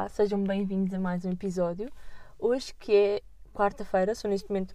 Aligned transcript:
Olá, 0.00 0.08
sejam 0.08 0.42
bem-vindos 0.42 0.94
a 0.94 0.98
mais 0.98 1.26
um 1.26 1.30
episódio. 1.30 1.92
Hoje 2.38 2.72
que 2.72 2.90
é 2.90 3.22
quarta-feira, 3.52 4.14
são 4.14 4.30
neste 4.30 4.48
momento 4.48 4.74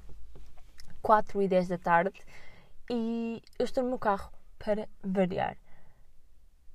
4 1.01 1.41
e 1.41 1.47
10 1.47 1.67
da 1.67 1.79
tarde 1.79 2.21
e 2.91 3.41
eu 3.57 3.65
estou 3.65 3.81
no 3.81 3.89
meu 3.89 3.97
carro 3.97 4.31
para 4.59 4.87
variar. 5.01 5.57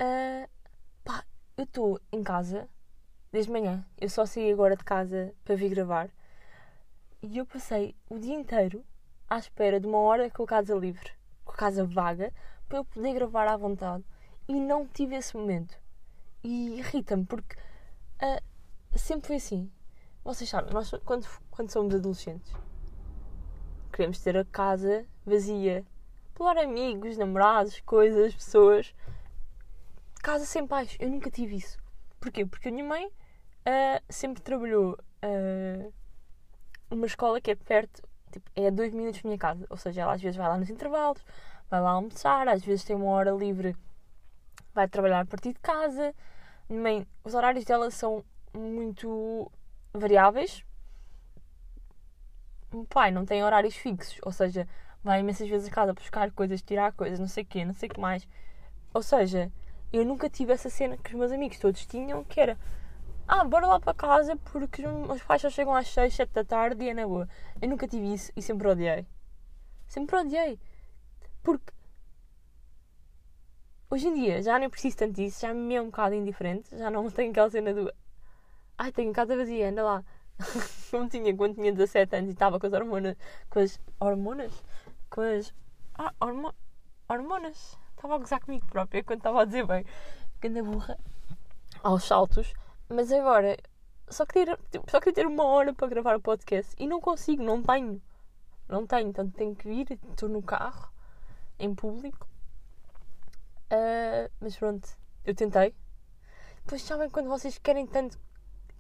Uh, 0.02 0.50
pá, 1.04 1.24
eu 1.56 1.62
estou 1.62 2.00
em 2.10 2.24
casa 2.24 2.68
desde 3.30 3.52
manhã. 3.52 3.86
Eu 3.96 4.10
só 4.10 4.26
saí 4.26 4.50
agora 4.50 4.74
de 4.74 4.82
casa 4.82 5.32
para 5.44 5.54
vir 5.54 5.68
gravar 5.68 6.10
e 7.22 7.38
eu 7.38 7.46
passei 7.46 7.94
o 8.08 8.18
dia 8.18 8.34
inteiro 8.34 8.84
à 9.28 9.38
espera 9.38 9.78
de 9.78 9.86
uma 9.86 9.98
hora 9.98 10.28
com 10.28 10.42
a 10.42 10.46
casa 10.48 10.74
livre, 10.74 11.12
com 11.44 11.52
a 11.52 11.56
casa 11.56 11.84
vaga, 11.84 12.32
para 12.68 12.78
eu 12.78 12.84
poder 12.84 13.14
gravar 13.14 13.46
à 13.46 13.56
vontade 13.56 14.02
e 14.48 14.54
não 14.54 14.88
tive 14.88 15.14
esse 15.14 15.36
momento. 15.36 15.78
E 16.42 16.80
irrita-me 16.80 17.24
porque 17.24 17.54
uh, 18.22 18.98
sempre 18.98 19.26
foi 19.26 19.36
assim. 19.36 19.70
Vocês 20.24 20.48
sabem, 20.48 20.72
nós 20.72 20.90
quando, 21.04 21.26
quando 21.50 21.70
somos 21.70 21.94
adolescentes 21.94 22.52
queremos 24.00 24.18
ter 24.20 24.34
a 24.36 24.44
casa 24.46 25.04
vazia. 25.26 25.84
Pular 26.34 26.56
amigos, 26.56 27.18
namorados, 27.18 27.80
coisas, 27.80 28.34
pessoas. 28.34 28.94
Casa 30.22 30.46
sem 30.46 30.66
pais. 30.66 30.96
Eu 30.98 31.10
nunca 31.10 31.30
tive 31.30 31.56
isso. 31.56 31.78
Porquê? 32.18 32.46
Porque 32.46 32.68
a 32.68 32.72
minha 32.72 32.84
mãe 32.84 33.06
uh, 33.06 34.02
sempre 34.08 34.42
trabalhou 34.42 34.92
uh, 35.22 35.92
numa 36.90 37.06
escola 37.06 37.42
que 37.42 37.50
é 37.50 37.54
perto, 37.54 38.02
tipo, 38.32 38.50
é 38.56 38.68
a 38.68 38.70
dois 38.70 38.92
minutos 38.94 39.20
da 39.20 39.28
minha 39.28 39.38
casa. 39.38 39.66
Ou 39.68 39.76
seja, 39.76 40.00
ela 40.00 40.14
às 40.14 40.22
vezes 40.22 40.36
vai 40.36 40.48
lá 40.48 40.56
nos 40.56 40.70
intervalos, 40.70 41.22
vai 41.68 41.80
lá 41.80 41.90
almoçar, 41.90 42.48
às 42.48 42.64
vezes 42.64 42.84
tem 42.84 42.96
uma 42.96 43.10
hora 43.10 43.32
livre, 43.32 43.76
vai 44.72 44.88
trabalhar 44.88 45.20
a 45.20 45.26
partir 45.26 45.52
de 45.52 45.60
casa. 45.60 46.14
Mãe, 46.70 47.04
os 47.24 47.34
horários 47.34 47.64
dela 47.64 47.90
são 47.90 48.24
muito 48.54 49.50
variáveis. 49.92 50.64
O 52.72 52.84
pai 52.84 53.10
não 53.10 53.26
tem 53.26 53.42
horários 53.42 53.74
fixos, 53.74 54.20
ou 54.22 54.30
seja, 54.30 54.68
vai 55.02 55.18
imensas 55.18 55.48
vezes 55.48 55.66
a 55.66 55.70
casa 55.72 55.92
buscar 55.92 56.30
coisas, 56.30 56.62
tirar 56.62 56.92
coisas, 56.92 57.18
não 57.18 57.26
sei 57.26 57.42
o 57.42 57.46
quê, 57.46 57.64
não 57.64 57.74
sei 57.74 57.88
o 57.88 57.92
que 57.92 58.00
mais. 58.00 58.28
Ou 58.94 59.02
seja, 59.02 59.50
eu 59.92 60.04
nunca 60.04 60.30
tive 60.30 60.52
essa 60.52 60.70
cena 60.70 60.96
que 60.96 61.10
os 61.10 61.18
meus 61.18 61.32
amigos 61.32 61.58
todos 61.58 61.84
tinham, 61.84 62.22
que 62.22 62.40
era 62.40 62.56
ah, 63.26 63.44
bora 63.44 63.66
lá 63.66 63.80
para 63.80 63.92
casa 63.92 64.36
porque 64.36 64.86
os 64.86 65.06
meus 65.08 65.22
pais 65.22 65.42
só 65.42 65.50
chegam 65.50 65.74
às 65.74 65.88
6, 65.88 66.14
7 66.14 66.32
da 66.32 66.44
tarde 66.44 66.84
e 66.84 66.88
é 66.90 66.94
na 66.94 67.04
boa. 67.04 67.28
Eu 67.60 67.68
nunca 67.68 67.88
tive 67.88 68.14
isso 68.14 68.30
e 68.36 68.42
sempre 68.42 68.68
odiei. 68.68 69.04
Sempre 69.88 70.16
odiei. 70.16 70.60
Porque 71.42 71.72
hoje 73.90 74.08
em 74.08 74.14
dia 74.14 74.42
já 74.42 74.58
nem 74.58 74.70
preciso 74.70 74.98
tanto 74.98 75.14
disso, 75.14 75.40
já 75.40 75.52
me 75.52 75.74
é 75.74 75.82
um 75.82 75.86
bocado 75.86 76.14
indiferente, 76.14 76.76
já 76.76 76.90
não 76.90 77.08
tenho 77.10 77.30
aquela 77.30 77.50
cena 77.50 77.74
do 77.74 77.92
ai, 78.78 78.92
tenho 78.92 79.12
casa 79.12 79.36
vazia, 79.36 79.68
anda 79.68 79.82
lá. 79.82 80.04
Como 80.90 81.08
tinha 81.08 81.36
quando 81.36 81.56
tinha 81.56 81.72
17 81.72 82.16
anos 82.16 82.30
e 82.30 82.32
estava 82.32 82.58
com 82.58 82.66
as 82.66 82.72
hormonas, 82.72 83.16
com 83.50 83.58
as 83.58 83.80
hormonas, 84.00 84.64
com 85.10 85.20
as 85.20 85.52
ah, 85.98 86.14
hormo, 86.18 86.54
hormonas. 87.08 87.78
Estava 87.90 88.14
a 88.14 88.18
gozar 88.18 88.40
comigo 88.40 88.66
própria 88.66 89.04
quando 89.04 89.18
estava 89.18 89.42
a 89.42 89.44
dizer 89.44 89.66
bem, 89.66 89.84
que 90.40 90.48
anda 90.48 90.62
burra 90.62 90.98
aos 91.82 92.04
saltos, 92.04 92.54
mas 92.88 93.12
agora 93.12 93.58
só 94.08 94.24
queria, 94.24 94.58
só 94.88 94.98
queria 94.98 95.14
ter 95.14 95.26
uma 95.26 95.44
hora 95.44 95.74
para 95.74 95.88
gravar 95.88 96.16
o 96.16 96.20
podcast 96.20 96.74
e 96.78 96.86
não 96.86 97.00
consigo, 97.00 97.42
não 97.42 97.62
tenho. 97.62 98.00
Não 98.66 98.86
tenho, 98.86 99.08
então 99.08 99.28
tenho 99.28 99.54
que 99.54 99.68
vir, 99.68 99.98
estou 100.10 100.28
no 100.28 100.42
carro, 100.42 100.88
em 101.58 101.74
público. 101.74 102.29
Uh, 103.70 104.30
mas 104.40 104.56
pronto, 104.56 104.88
eu 105.24 105.34
tentei. 105.34 105.74
Depois 106.64 106.82
sabem 106.82 107.08
quando 107.08 107.28
vocês 107.28 107.58
querem 107.58 107.86
tanto 107.86 108.18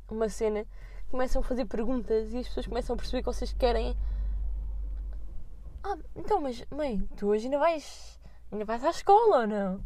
uma 0.08 0.28
cena, 0.28 0.66
começam 1.10 1.40
a 1.40 1.44
fazer 1.44 1.64
perguntas 1.66 2.32
e 2.32 2.38
as 2.38 2.48
pessoas 2.48 2.66
começam 2.66 2.94
a 2.94 2.96
perceber 2.96 3.22
que 3.22 3.26
vocês 3.26 3.52
querem. 3.52 3.96
Ah, 5.82 5.96
então, 6.14 6.40
mas 6.40 6.64
mãe, 6.70 7.00
tu 7.16 7.28
hoje 7.28 7.46
ainda 7.46 7.58
vais. 7.58 8.20
ainda 8.50 8.64
vais 8.64 8.84
à 8.84 8.90
escola 8.90 9.40
ou 9.40 9.46
não? 9.46 9.84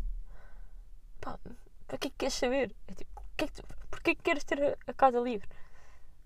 Pá, 1.20 1.38
para 1.86 1.98
que 1.98 2.08
é 2.08 2.10
que 2.10 2.16
queres 2.16 2.34
saber? 2.34 2.74
É 2.88 2.94
tipo, 2.94 3.22
que 3.36 3.44
é 3.44 3.46
que 3.48 3.52
tu, 3.54 3.62
porquê 3.90 4.14
que 4.14 4.22
queres 4.22 4.44
ter 4.44 4.78
a, 4.86 4.92
casa 4.94 5.18
livre? 5.20 5.48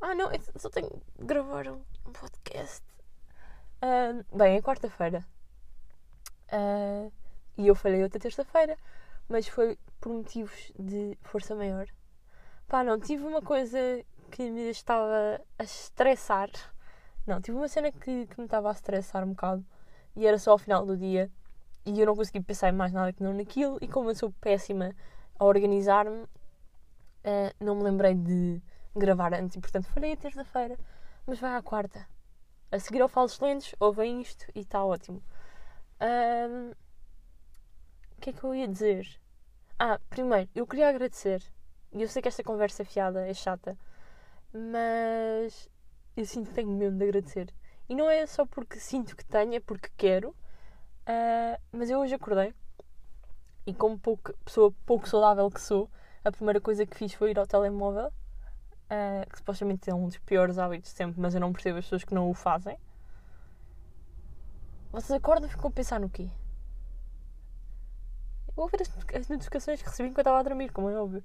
Ah, 0.00 0.15
não, 0.15 0.33
eu 0.33 0.41
só 0.56 0.71
tenho 0.71 0.89
de 1.19 1.25
gravar 1.25 1.66
um 1.69 1.83
podcast. 2.12 2.84
Uh, 3.83 4.25
bem, 4.37 4.56
é 4.56 4.62
quarta-feira. 4.62 5.27
Uh, 6.53 7.12
e 7.58 7.66
eu 7.66 7.74
falei 7.74 8.02
outra 8.02 8.20
terça-feira, 8.20 8.78
mas 9.28 9.48
foi 9.48 9.76
por 10.00 10.12
motivos 10.12 10.72
de 10.78 11.19
força 11.22 11.54
maior. 11.54 11.86
Pá, 12.69 12.84
não, 12.84 12.98
tive 12.98 13.24
uma 13.24 13.42
coisa 13.42 13.78
que 14.30 14.48
me 14.50 14.70
estava 14.70 15.41
a 15.58 15.64
estressar. 15.64 16.48
Não, 17.26 17.41
tive 17.41 17.56
uma 17.58 17.68
cena 17.68 17.91
que, 17.91 18.26
que 18.26 18.38
me 18.38 18.44
estava 18.44 18.68
a 18.68 18.72
estressar 18.72 19.24
um 19.24 19.30
bocado 19.30 19.64
e 20.14 20.26
era 20.26 20.38
só 20.38 20.52
ao 20.52 20.58
final 20.58 20.86
do 20.86 20.97
dia 20.97 21.30
e 21.84 22.00
eu 22.00 22.06
não 22.06 22.14
consegui 22.14 22.41
pensar 22.41 22.68
em 22.68 22.72
mais 22.72 22.92
nada 22.92 23.12
que 23.12 23.22
não 23.22 23.34
naquilo. 23.34 23.78
E 23.80 23.88
como 23.88 24.10
eu 24.10 24.14
sou 24.14 24.30
péssima 24.41 24.94
a 25.38 25.44
organizar-me, 25.44 26.22
uh, 26.22 26.28
não 27.60 27.74
me 27.74 27.82
lembrei 27.82 28.14
de 28.14 28.62
gravar 28.94 29.34
antes 29.34 29.56
e 29.56 29.60
portanto 29.60 29.86
falei 29.86 30.12
a 30.12 30.16
terça-feira, 30.16 30.78
mas 31.26 31.38
vai 31.38 31.56
à 31.56 31.62
quarta. 31.62 32.06
A 32.70 32.78
seguir 32.78 33.00
ao 33.00 33.08
Falos 33.08 33.41
Lentes, 33.41 33.74
ouvem 33.80 34.20
isto 34.20 34.47
e 34.54 34.60
está 34.60 34.84
ótimo. 34.84 35.22
O 38.18 38.20
que 38.20 38.30
é 38.30 38.32
que 38.32 38.42
eu 38.42 38.52
ia 38.52 38.66
dizer? 38.66 39.08
Ah, 39.78 40.00
primeiro, 40.10 40.50
eu 40.52 40.66
queria 40.66 40.88
agradecer. 40.88 41.40
E 41.92 42.02
eu 42.02 42.08
sei 42.08 42.20
que 42.20 42.26
esta 42.26 42.42
conversa 42.42 42.84
fiada 42.84 43.24
é 43.24 43.32
chata, 43.32 43.78
mas 44.52 45.70
eu 46.16 46.26
sinto 46.26 46.48
que 46.48 46.54
tenho 46.54 46.68
mesmo 46.68 46.98
de 46.98 47.04
agradecer. 47.04 47.54
E 47.88 47.94
não 47.94 48.10
é 48.10 48.26
só 48.26 48.44
porque 48.44 48.80
sinto 48.80 49.16
que 49.16 49.24
tenho, 49.24 49.54
é 49.54 49.60
porque 49.60 49.88
quero. 49.96 50.30
Uh, 50.30 51.62
mas 51.70 51.90
eu 51.90 52.00
hoje 52.00 52.12
acordei 52.12 52.52
e, 53.64 53.72
como 53.72 53.96
pouco, 53.96 54.34
pessoa 54.44 54.74
pouco 54.84 55.08
saudável 55.08 55.48
que 55.48 55.60
sou, 55.60 55.88
a 56.24 56.32
primeira 56.32 56.60
coisa 56.60 56.84
que 56.84 56.96
fiz 56.96 57.14
foi 57.14 57.30
ir 57.30 57.38
ao 57.38 57.46
telemóvel, 57.46 58.08
uh, 58.08 59.30
que 59.30 59.38
supostamente 59.38 59.88
é 59.88 59.94
um 59.94 60.06
dos 60.06 60.18
piores 60.18 60.58
hábitos 60.58 60.90
de 60.90 60.96
sempre, 60.96 61.20
mas 61.20 61.36
eu 61.36 61.40
não 61.40 61.52
percebo 61.52 61.78
as 61.78 61.84
pessoas 61.84 62.02
que 62.02 62.14
não 62.14 62.28
o 62.28 62.34
fazem. 62.34 62.76
Vocês 64.90 65.12
acordam 65.12 65.48
e 65.48 65.52
ficam 65.52 65.68
a 65.68 65.72
pensar 65.72 66.00
no 66.00 66.10
quê? 66.10 66.28
Vou 68.58 68.66
ver 68.66 68.82
as, 68.82 68.91
as 69.14 69.28
notificações 69.28 69.80
que 69.80 69.88
recebi 69.88 70.08
enquanto 70.08 70.26
estava 70.26 70.41
a 70.41 70.42
dormir, 70.42 70.72
como 70.72 70.91
é 70.91 71.00
óbvio. 71.00 71.22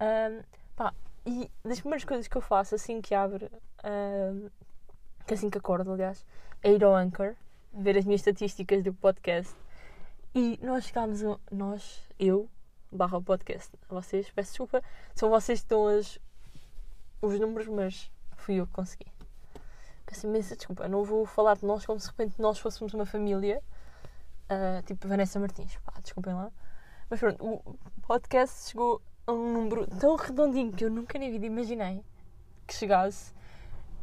Um, 0.00 0.42
pá, 0.74 0.92
e 1.24 1.48
das 1.64 1.78
primeiras 1.78 2.04
coisas 2.04 2.26
que 2.26 2.36
eu 2.36 2.40
faço 2.40 2.74
assim 2.74 3.00
que 3.00 3.14
abre, 3.14 3.48
um, 3.84 4.50
que 5.24 5.34
assim 5.34 5.48
que 5.48 5.56
acordo, 5.56 5.92
aliás, 5.92 6.26
é 6.64 6.72
ir 6.72 6.82
ao 6.82 6.96
Anchor, 6.96 7.36
ver 7.72 7.96
as 7.96 8.04
minhas 8.04 8.22
estatísticas 8.22 8.82
do 8.82 8.92
podcast. 8.92 9.54
E 10.34 10.58
nós 10.60 10.86
chegámos 10.86 11.22
a. 11.22 11.38
Nós, 11.48 12.02
eu, 12.18 12.50
barra 12.90 13.22
podcast. 13.22 13.70
Vocês, 13.88 14.28
peço 14.32 14.50
desculpa, 14.50 14.82
são 15.14 15.30
vocês 15.30 15.60
que 15.60 15.66
estão 15.66 15.86
as, 15.86 16.18
os 17.22 17.38
números, 17.38 17.68
mas 17.68 18.10
fui 18.34 18.56
eu 18.56 18.66
que 18.66 18.72
consegui. 18.72 19.06
Peço 20.04 20.26
imensa 20.26 20.56
desculpa. 20.56 20.88
Não 20.88 21.04
vou 21.04 21.24
falar 21.24 21.56
de 21.56 21.64
nós 21.64 21.86
como 21.86 22.00
se 22.00 22.06
de 22.06 22.10
repente 22.10 22.42
nós 22.42 22.58
fôssemos 22.58 22.92
uma 22.94 23.06
família, 23.06 23.62
uh, 24.50 24.82
tipo 24.82 25.06
Vanessa 25.06 25.38
Martins. 25.38 25.76
Pá, 25.84 25.92
desculpem 26.02 26.34
lá. 26.34 26.50
Mas 27.10 27.20
pronto, 27.20 27.44
o 27.44 27.78
podcast 28.06 28.70
chegou 28.70 29.00
a 29.26 29.32
um 29.32 29.52
número 29.52 29.86
tão 29.86 30.16
redondinho 30.16 30.72
que 30.72 30.84
eu 30.84 30.90
nunca 30.90 31.18
na 31.18 31.28
vida 31.28 31.46
imaginei 31.46 32.02
que 32.66 32.74
chegasse. 32.74 33.32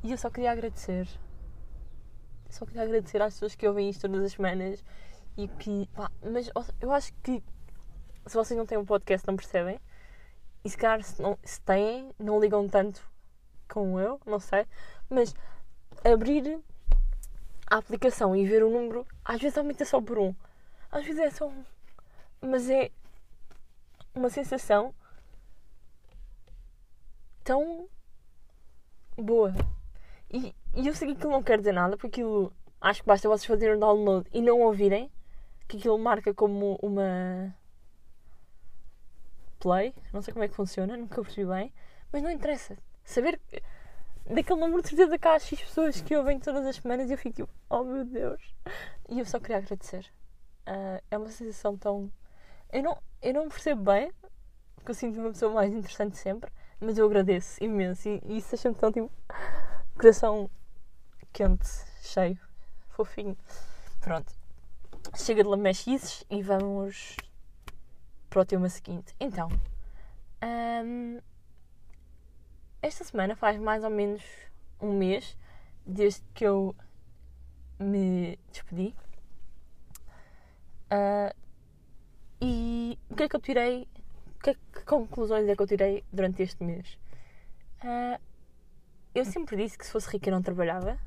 E 0.03 0.11
eu 0.11 0.17
só 0.17 0.29
queria 0.29 0.51
agradecer. 0.51 1.07
Só 2.49 2.65
queria 2.65 2.83
agradecer 2.83 3.21
às 3.21 3.33
pessoas 3.33 3.55
que 3.55 3.67
ouvem 3.67 3.89
isto 3.89 4.01
todas 4.01 4.25
as 4.25 4.33
semanas 4.33 4.83
e 5.37 5.47
que. 5.47 5.87
Pá, 5.93 6.11
mas 6.21 6.49
eu 6.79 6.91
acho 6.91 7.13
que 7.23 7.43
se 8.25 8.35
vocês 8.35 8.57
não 8.57 8.65
têm 8.65 8.77
um 8.77 8.85
podcast 8.85 9.27
não 9.27 9.35
percebem. 9.35 9.79
E 10.63 10.69
se 10.69 10.77
calhar 10.77 11.01
se, 11.03 11.21
não, 11.21 11.37
se 11.43 11.59
têm, 11.61 12.11
não 12.19 12.39
ligam 12.39 12.67
tanto 12.67 13.01
como 13.67 13.99
eu, 13.99 14.19
não 14.25 14.39
sei. 14.39 14.65
Mas 15.09 15.33
abrir 16.03 16.61
a 17.67 17.77
aplicação 17.77 18.35
e 18.35 18.45
ver 18.45 18.63
o 18.63 18.69
número, 18.69 19.07
às 19.25 19.41
vezes 19.41 19.57
aumenta 19.57 19.85
só 19.85 19.99
por 19.99 20.19
um. 20.19 20.35
Às 20.91 21.05
vezes 21.05 21.19
é 21.19 21.29
só 21.31 21.47
um. 21.47 21.63
Mas 22.41 22.69
é 22.69 22.91
uma 24.15 24.29
sensação 24.29 24.93
tão 27.43 27.87
boa. 29.17 29.53
E, 30.29 30.55
e 30.73 30.87
eu 30.87 30.95
sei 30.95 31.09
que 31.09 31.13
aquilo 31.13 31.31
não 31.31 31.43
quer 31.43 31.59
dizer 31.59 31.73
nada, 31.73 31.97
porque 31.97 32.21
aquilo 32.21 32.53
acho 32.79 33.01
que 33.01 33.07
basta 33.07 33.29
vocês 33.29 33.45
fazerem 33.45 33.75
um 33.75 33.79
download 33.79 34.29
e 34.33 34.41
não 34.41 34.61
ouvirem, 34.61 35.11
que 35.67 35.77
aquilo 35.77 35.97
marca 35.99 36.33
como 36.33 36.77
uma 36.81 37.55
play. 39.59 39.93
Não 40.11 40.21
sei 40.21 40.33
como 40.33 40.43
é 40.43 40.47
que 40.47 40.55
funciona, 40.55 40.97
nunca 40.97 41.21
percebi 41.21 41.47
bem, 41.47 41.73
mas 42.11 42.23
não 42.23 42.31
interessa. 42.31 42.77
Saber 43.03 43.39
daquele 44.25 44.59
número 44.59 44.81
de 44.81 44.89
certeza 44.89 45.17
que 45.17 45.27
há 45.27 45.39
X 45.39 45.61
pessoas 45.61 46.01
que 46.01 46.15
ouvem 46.15 46.39
todas 46.39 46.65
as 46.65 46.77
semanas 46.77 47.09
e 47.09 47.13
eu 47.13 47.17
fico 47.17 47.35
tipo, 47.35 47.49
oh 47.69 47.83
meu 47.83 48.03
Deus. 48.03 48.53
E 49.09 49.19
eu 49.19 49.25
só 49.25 49.39
queria 49.39 49.57
agradecer. 49.57 50.05
Uh, 50.67 51.01
é 51.09 51.17
uma 51.17 51.27
sensação 51.27 51.77
tão. 51.77 52.11
Eu 52.71 52.83
não, 52.83 52.97
eu 53.21 53.33
não 53.33 53.49
percebo 53.49 53.83
bem, 53.83 54.11
porque 54.75 54.91
eu 54.91 54.95
sinto-me 54.95 55.25
uma 55.25 55.31
pessoa 55.31 55.53
mais 55.53 55.73
interessante 55.73 56.17
sempre 56.17 56.51
mas 56.81 56.97
eu 56.97 57.05
agradeço 57.05 57.63
imenso 57.63 58.09
e, 58.09 58.21
e 58.25 58.37
isso 58.37 58.49
deixa-me 58.49 58.75
tão 58.75 58.91
tipo. 58.91 59.11
coração 59.95 60.49
quente, 61.31 61.67
cheio, 62.01 62.39
fofinho. 62.89 63.37
Pronto, 63.99 64.33
chega 65.15 65.43
de 65.43 65.49
lamechices 65.49 66.25
e 66.29 66.41
vamos 66.41 67.17
para 68.29 68.41
o 68.41 68.45
tema 68.45 68.67
seguinte. 68.67 69.13
Então, 69.19 69.47
hum, 70.83 71.19
esta 72.81 73.03
semana 73.03 73.35
faz 73.35 73.59
mais 73.59 73.83
ou 73.83 73.91
menos 73.91 74.23
um 74.81 74.91
mês 74.97 75.37
desde 75.85 76.23
que 76.33 76.43
eu 76.43 76.75
me 77.79 78.39
despedi. 78.51 78.95
Uh, 80.91 81.33
e 82.41 82.97
o 83.09 83.15
que 83.15 83.23
é 83.23 83.29
que 83.29 83.35
eu 83.35 83.39
tirei? 83.39 83.87
Que, 84.41 84.55
que, 84.55 84.83
conclusões 84.85 85.47
é 85.47 85.55
que 85.55 85.61
eu 85.61 85.67
tirei 85.67 86.03
durante 86.11 86.41
este 86.41 86.63
mês? 86.63 86.97
Uh, 87.83 88.19
eu 89.13 89.23
sempre 89.25 89.55
disse 89.55 89.77
que 89.77 89.85
se 89.85 89.91
fosse 89.91 90.09
rica 90.09 90.29
eu 90.29 90.33
não 90.33 90.41
trabalhava. 90.41 90.97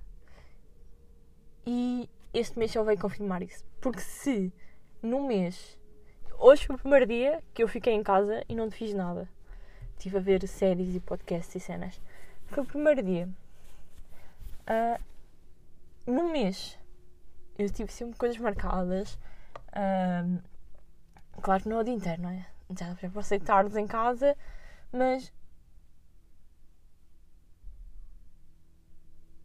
E 1.67 2.09
este 2.33 2.59
mês 2.59 2.71
só 2.71 2.85
veio 2.85 2.99
confirmar 2.99 3.43
isso. 3.43 3.65
Porque 3.81 4.01
se 4.01 4.53
num 5.03 5.27
mês. 5.27 5.79
Hoje 6.39 6.67
foi 6.67 6.77
o 6.77 6.79
primeiro 6.79 7.07
dia 7.07 7.43
que 7.53 7.63
eu 7.63 7.69
fiquei 7.69 7.93
em 7.95 8.03
casa 8.03 8.45
e 8.49 8.55
não 8.55 8.71
fiz 8.71 8.95
nada. 8.95 9.29
Estive 9.97 10.19
a 10.19 10.21
ver 10.21 10.47
séries 10.47 10.95
e 10.95 11.01
podcasts 11.01 11.55
e 11.55 11.61
cenas. 11.61 12.01
Foi 12.47 12.63
o 12.63 12.67
primeiro 12.67 13.03
dia. 13.03 13.29
Uh, 14.69 15.03
num 16.07 16.31
mês 16.31 16.79
eu 17.59 17.69
tive 17.71 17.93
sempre 17.93 18.17
coisas 18.17 18.39
marcadas. 18.39 19.19
Uh, 19.71 20.43
claro 21.43 21.63
que 21.63 21.69
não 21.69 21.79
é 21.79 21.81
o 21.81 21.85
dia 21.85 21.95
inteiro, 21.95 22.23
não 22.23 22.31
é? 22.31 22.47
Já, 22.79 22.95
já 22.95 23.11
passei 23.11 23.39
tardes 23.39 23.77
em 23.77 23.87
casa, 23.87 24.37
mas 24.93 25.33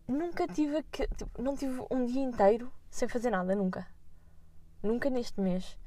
nunca 0.08 0.48
tive 0.48 0.84
que, 0.84 1.08
tipo, 1.08 1.42
não 1.42 1.56
tive 1.56 1.82
um 1.92 2.06
dia 2.06 2.22
inteiro 2.22 2.72
sem 2.90 3.08
fazer 3.08 3.30
nada, 3.30 3.56
nunca. 3.56 3.88
Nunca 4.82 5.10
neste 5.10 5.40
mês. 5.40 5.78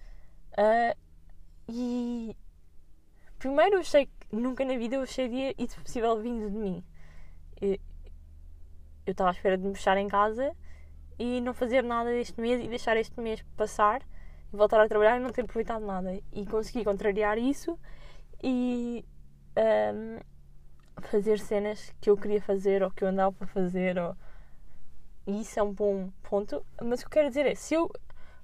Uh, 0.52 0.96
e 1.69 2.37
primeiro 3.38 3.76
eu 3.76 3.81
achei 3.81 4.06
que 4.06 4.37
nunca 4.37 4.64
na 4.64 4.76
vida 4.76 4.96
eu 4.96 5.02
acharia 5.02 5.55
isso 5.58 5.81
possível 5.81 6.20
vindo 6.20 6.50
de 6.50 6.56
mim. 6.56 6.84
Eu 7.60 7.78
estava 9.06 9.31
à 9.31 9.32
espera 9.32 9.56
de 9.56 9.66
me 9.66 9.75
fechar 9.75 9.96
em 9.96 10.08
casa 10.08 10.55
e 11.19 11.40
não 11.40 11.55
fazer 11.55 11.82
nada 11.82 12.12
este 12.14 12.40
mês 12.40 12.60
e 12.62 12.69
deixar 12.69 12.96
este 12.96 13.19
mês 13.20 13.43
passar 13.56 14.02
voltar 14.52 14.81
a 14.81 14.88
trabalhar 14.88 15.16
e 15.16 15.20
não 15.20 15.31
ter 15.31 15.43
aproveitado 15.43 15.84
nada. 15.84 16.19
E 16.32 16.46
consegui 16.46 16.84
contrariar 16.84 17.38
isso 17.38 17.78
e 18.43 19.04
um, 19.56 20.20
fazer 21.02 21.38
cenas 21.38 21.93
que 22.00 22.10
eu 22.10 22.16
queria 22.16 22.40
fazer 22.40 22.82
ou 22.82 22.90
que 22.90 23.04
eu 23.04 23.08
andava 23.08 23.32
para 23.32 23.46
fazer. 23.46 23.99
Ou... 23.99 24.16
E 25.26 25.40
isso 25.40 25.58
é 25.58 25.62
um 25.62 25.72
bom 25.72 26.10
ponto. 26.22 26.64
Mas 26.82 27.00
o 27.00 27.02
que 27.02 27.06
eu 27.06 27.10
quero 27.10 27.28
dizer 27.28 27.46
é: 27.46 27.54
se 27.54 27.75
eu, 27.75 27.90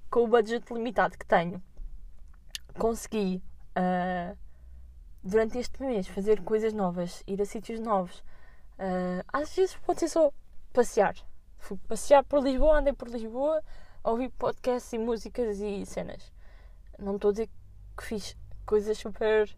com 0.09 0.23
o 0.23 0.27
budget 0.27 0.73
limitado 0.73 1.17
que 1.17 1.25
tenho, 1.25 1.61
consegui 2.77 3.41
uh, 3.77 4.37
durante 5.23 5.57
este 5.57 5.81
mês 5.81 6.07
fazer 6.07 6.41
coisas 6.41 6.73
novas, 6.73 7.23
ir 7.27 7.41
a 7.41 7.45
sítios 7.45 7.79
novos, 7.79 8.19
uh, 8.79 9.23
às 9.31 9.55
vezes 9.55 9.75
pode 9.77 9.99
ser 9.99 10.09
só 10.09 10.31
passear. 10.73 11.15
Fui 11.57 11.77
passear 11.87 12.23
por 12.23 12.41
Lisboa, 12.41 12.79
andei 12.79 12.93
por 12.93 13.09
Lisboa, 13.09 13.61
ouvi 14.09 14.29
podcasts 14.29 14.91
e 14.93 14.97
músicas 14.97 15.59
e 15.59 15.85
cenas. 15.85 16.31
Não 16.97 17.15
estou 17.15 17.29
a 17.29 17.31
dizer 17.31 17.49
que 17.97 18.03
fiz 18.03 18.35
coisas 18.65 18.97
super 18.97 19.49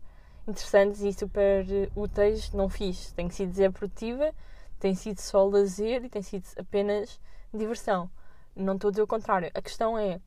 interessantes 0.47 1.01
e 1.01 1.13
super 1.13 1.65
úteis, 1.95 2.51
não 2.51 2.69
fiz. 2.69 3.11
Tenho 3.13 3.31
sido 3.31 3.51
dizer 3.51 3.71
produtiva, 3.71 4.33
tem 4.79 4.93
sido 4.93 5.19
só 5.19 5.45
lazer 5.45 6.03
e 6.03 6.09
tem 6.09 6.21
sido 6.21 6.45
apenas 6.57 7.19
diversão. 7.53 8.09
Não 8.55 8.75
estou 8.75 8.89
a 8.89 8.91
dizer 8.91 9.03
o 9.03 9.07
contrário. 9.07 9.49
A 9.53 9.61
questão 9.61 9.97
é 9.97 10.19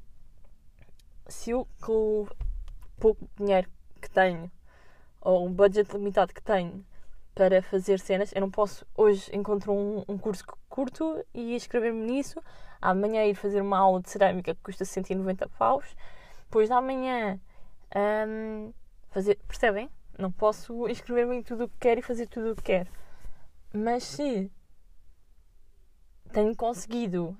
se 1.28 1.50
eu 1.50 1.68
com 1.80 2.22
o 2.22 2.28
pouco 2.98 3.28
dinheiro 3.36 3.68
que 4.00 4.10
tenho 4.10 4.50
ou 5.20 5.46
um 5.46 5.52
budget 5.52 5.90
limitado 5.92 6.32
que 6.32 6.42
tenho 6.42 6.84
para 7.34 7.60
fazer 7.62 7.98
cenas. 8.00 8.32
Eu 8.34 8.40
não 8.40 8.50
posso, 8.50 8.86
hoje 8.96 9.28
encontro 9.34 9.72
um, 9.72 10.04
um 10.08 10.16
curso 10.16 10.44
curto 10.68 11.24
e 11.34 11.54
inscrever-me 11.54 12.06
nisso. 12.06 12.40
Amanhã 12.84 13.24
ir 13.24 13.34
fazer 13.34 13.62
uma 13.62 13.78
aula 13.78 14.02
de 14.02 14.10
cerâmica 14.10 14.54
que 14.54 14.60
custa 14.60 14.84
190 14.84 15.48
paus. 15.58 15.96
Depois 16.44 16.68
da 16.68 16.80
manhã 16.82 17.40
um, 18.28 18.72
fazer. 19.10 19.38
Percebem? 19.48 19.90
Não 20.18 20.30
posso 20.30 20.86
inscrever-me 20.88 21.36
em 21.36 21.42
tudo 21.42 21.64
o 21.64 21.68
que 21.68 21.78
quero 21.80 22.00
e 22.00 22.02
fazer 22.02 22.26
tudo 22.26 22.52
o 22.52 22.56
que 22.56 22.62
quero. 22.62 22.90
Mas 23.72 24.04
se 24.04 24.50
tenho 26.30 26.54
conseguido 26.54 27.34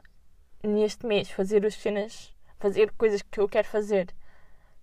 neste 0.62 1.05
mês 1.05 1.31
fazer 1.31 1.67
as 1.67 1.75
cenas, 1.75 2.35
fazer 2.58 2.91
coisas 2.93 3.20
que 3.20 3.38
eu 3.38 3.49
quero 3.49 3.69
fazer 3.69 4.14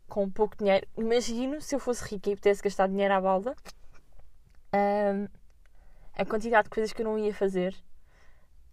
com 0.08 0.30
pouco 0.30 0.56
dinheiro, 0.58 0.88
imagino 0.96 1.60
se 1.60 1.74
eu 1.74 1.80
fosse 1.80 2.04
rica 2.04 2.30
e 2.30 2.36
pudesse 2.36 2.62
gastar 2.62 2.88
dinheiro 2.88 3.14
à 3.14 3.20
balda 3.20 3.56
um, 4.74 5.28
a 6.14 6.26
quantidade 6.26 6.66
de 6.66 6.70
coisas 6.70 6.94
que 6.94 7.02
eu 7.02 7.06
não 7.06 7.18
ia 7.18 7.34
fazer 7.34 7.76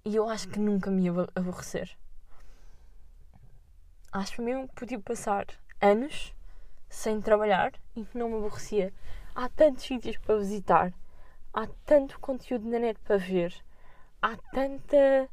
e 0.09 0.17
eu 0.17 0.27
acho 0.27 0.49
que 0.49 0.59
nunca 0.59 0.91
me 0.91 1.03
ia 1.03 1.13
aborrecer. 1.35 1.95
Acho 4.11 4.41
mesmo 4.41 4.67
que 4.67 4.75
podia 4.75 4.99
passar 4.99 5.45
anos 5.83 6.35
sem 6.89 7.21
trabalhar 7.21 7.75
e 7.95 8.07
que 8.07 8.17
não 8.17 8.31
me 8.31 8.37
aborrecia. 8.37 8.91
Há 9.35 9.51
tantos 9.51 9.85
sítios 9.85 10.17
para 10.17 10.39
visitar, 10.39 10.95
há 11.53 11.67
tanto 11.85 12.19
conteúdo 12.21 12.67
na 12.67 12.79
net 12.79 12.99
para 13.01 13.19
ver, 13.19 13.55
há 14.23 14.35
tanta 14.51 15.29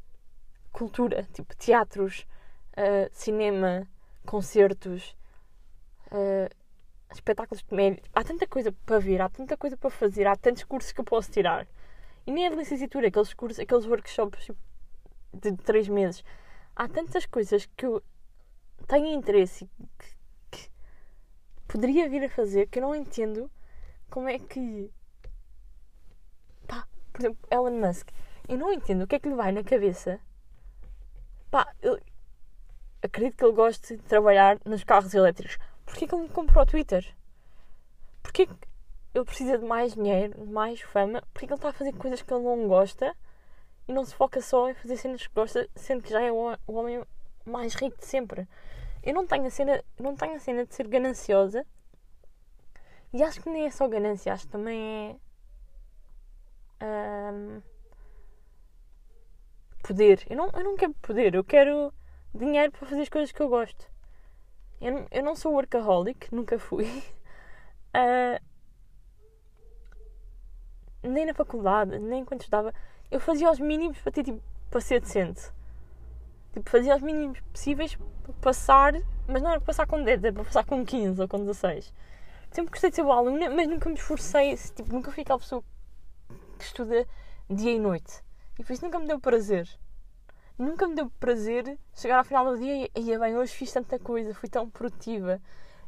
cultura, 0.74 1.26
tipo 1.32 1.56
teatros, 1.56 2.28
uh, 2.74 3.10
cinema, 3.14 3.88
concertos. 4.26 5.16
Uh, 6.12 6.54
espetáculos 7.14 7.64
de 7.64 7.70
comédia. 7.70 8.04
Há 8.14 8.26
tanta 8.26 8.46
coisa 8.46 8.74
para 8.86 9.00
ver, 9.00 9.22
há 9.22 9.30
tanta 9.30 9.56
coisa 9.56 9.78
para 9.78 9.90
fazer, 9.90 10.28
há 10.28 10.36
tantos 10.36 10.66
cursos 10.66 10.92
que 10.92 11.00
eu 11.00 11.06
posso 11.06 11.32
tirar. 11.32 11.66
E 12.26 12.32
nem 12.32 12.46
é 12.46 12.50
de 12.50 12.56
licenciatura, 12.56 13.08
aqueles 13.08 13.34
cursos, 13.34 13.60
aqueles 13.60 13.86
workshops 13.86 14.46
tipo, 14.46 14.60
de 15.34 15.56
três 15.58 15.88
meses. 15.88 16.24
Há 16.76 16.88
tantas 16.88 17.26
coisas 17.26 17.68
que 17.78 17.86
eu 17.86 18.04
tenho 18.88 19.08
interesse 19.08 19.70
e 19.80 19.88
que, 19.98 20.16
que 20.52 20.70
poderia 21.68 22.10
vir 22.10 22.24
a 22.24 22.30
fazer 22.30 22.68
que 22.68 22.80
eu 22.80 22.84
não 22.84 22.96
entendo 22.96 23.50
como 24.10 24.28
é 24.28 24.40
que. 24.40 24.92
Pá, 26.68 26.88
por 27.12 27.22
exemplo, 27.22 27.48
Elon 27.52 27.80
Musk. 27.80 28.10
Eu 28.48 28.58
não 28.58 28.72
entendo 28.72 29.04
o 29.04 29.08
que 29.08 29.16
é 29.16 29.20
que 29.20 29.30
lhe 29.30 29.36
vai 29.36 29.52
na 29.52 29.64
cabeça. 29.64 30.20
Pá, 31.50 31.74
eu 31.82 32.00
acredito 33.02 33.38
que 33.38 33.46
ele 33.46 33.54
goste 33.54 33.98
de 33.98 34.04
trabalhar 34.04 34.60
nos 34.66 34.84
carros 34.84 35.14
elétricos 35.14 35.58
Porquê 35.86 36.08
que 36.08 36.16
ele 36.16 36.24
me 36.24 36.30
comprou 36.30 36.64
o 36.64 36.66
Twitter? 36.66 37.16
Porquê 38.24 38.48
que 38.48 38.56
ele 39.16 39.26
precisa 39.26 39.58
de 39.58 39.66
mais 39.66 39.94
dinheiro, 39.94 40.46
de 40.46 40.52
mais 40.52 40.82
fama? 40.82 41.22
Porquê 41.34 41.48
que 41.48 41.54
ele 41.54 41.58
está 41.58 41.70
a 41.70 41.74
fazer 41.74 41.94
coisas 41.94 42.22
que 42.22 42.34
ele 42.34 42.44
não 42.44 42.68
gosta 42.68 43.16
e 43.88 43.94
não 43.94 44.04
se 44.04 44.14
foca 44.14 44.42
só 44.42 44.70
em 44.70 44.74
fazer 44.74 44.98
cenas 44.98 45.26
que 45.26 45.34
gosta, 45.34 45.70
sendo 45.76 46.04
que 46.04 46.10
já 46.10 46.22
é 46.22 46.32
o 46.32 46.58
homem 46.68 47.04
mais 47.46 47.74
rico 47.76 47.98
de 47.98 48.06
sempre? 48.06 48.48
Eu 49.02 49.14
não 49.14 49.26
tenho 49.26 49.46
a 49.46 49.50
cena, 49.50 49.84
não 50.00 50.16
tenho 50.16 50.36
a 50.36 50.40
cena 50.40 50.66
de 50.66 50.76
ser 50.76 50.88
gananciosa 50.88 51.66
e 53.14 53.24
acho 53.24 53.42
que 53.42 53.50
nem 53.50 53.66
é 53.66 53.72
só 53.72 53.88
ganância, 53.88 54.34
acho 54.34 54.46
que 54.46 54.52
também 54.52 55.18
é. 56.82 57.32
Um, 57.34 57.62
poder. 59.82 60.26
Eu 60.30 60.36
não, 60.36 60.50
eu 60.50 60.64
não 60.64 60.76
quero 60.76 60.94
poder, 60.96 61.36
eu 61.36 61.44
quero 61.44 61.94
dinheiro 62.34 62.72
para 62.72 62.88
fazer 62.88 63.02
as 63.02 63.10
coisas 63.10 63.32
que 63.32 63.42
eu 63.42 63.48
gosto. 63.48 63.90
Eu, 64.82 65.08
eu 65.12 65.24
não 65.24 65.36
sou 65.36 65.54
workaholic, 65.54 66.34
nunca 66.34 66.60
fui. 66.60 66.86
Uh, 67.96 68.44
nem 71.08 71.26
na 71.26 71.34
faculdade, 71.34 71.98
nem 72.00 72.26
quando 72.26 72.42
estudava. 72.42 72.74
Eu 73.10 73.20
fazia 73.20 73.50
os 73.50 73.60
mínimos 73.60 73.98
para 74.00 74.12
ter 74.12 74.24
tipo, 74.24 74.42
para 74.70 74.82
ser 74.82 75.00
decente. 75.00 75.42
Tipo, 76.54 76.70
fazia 76.70 76.96
os 76.96 77.02
mínimos 77.02 77.40
possíveis 77.52 77.96
para 77.96 78.34
passar, 78.42 78.94
mas 79.28 79.42
não 79.42 79.50
era 79.52 79.60
para 79.60 79.68
passar 79.68 79.88
com 79.88 80.04
10, 80.04 80.24
era 80.24 80.34
para 80.34 80.44
passar 80.44 80.66
com 80.66 80.86
15 80.86 81.22
ou 81.22 81.28
com 81.28 81.40
16. 81.40 81.94
Sempre 82.52 82.72
gostei 82.72 82.90
de 82.90 82.96
ser 82.96 83.04
boa 83.04 83.18
aluna, 83.18 83.50
mas 83.50 83.68
nunca 83.68 83.90
me 83.90 83.96
esforcei, 83.96 84.56
tipo, 84.56 84.94
nunca 84.94 85.12
fui 85.12 85.24
aquela 85.24 85.40
pessoa 85.40 85.64
que 86.58 86.64
estuda 86.64 87.06
dia 87.50 87.74
e 87.74 87.80
noite. 87.80 88.24
E 88.58 88.64
por 88.64 88.74
isso 88.74 88.86
nunca 88.86 88.98
me 89.00 89.08
deu 89.08 89.20
prazer 89.20 89.68
nunca 90.58 90.88
me 90.88 90.96
deu 90.96 91.10
prazer 91.20 91.78
chegar 91.94 92.18
ao 92.18 92.24
final 92.24 92.46
do 92.46 92.58
dia 92.58 92.86
e, 92.86 92.92
e 92.96 93.18
bem, 93.18 93.38
hoje 93.38 93.54
fiz 93.54 93.72
tanta 93.72 94.00
coisa, 94.00 94.34
fui 94.34 94.50
tão 94.50 94.70
produtiva. 94.70 95.42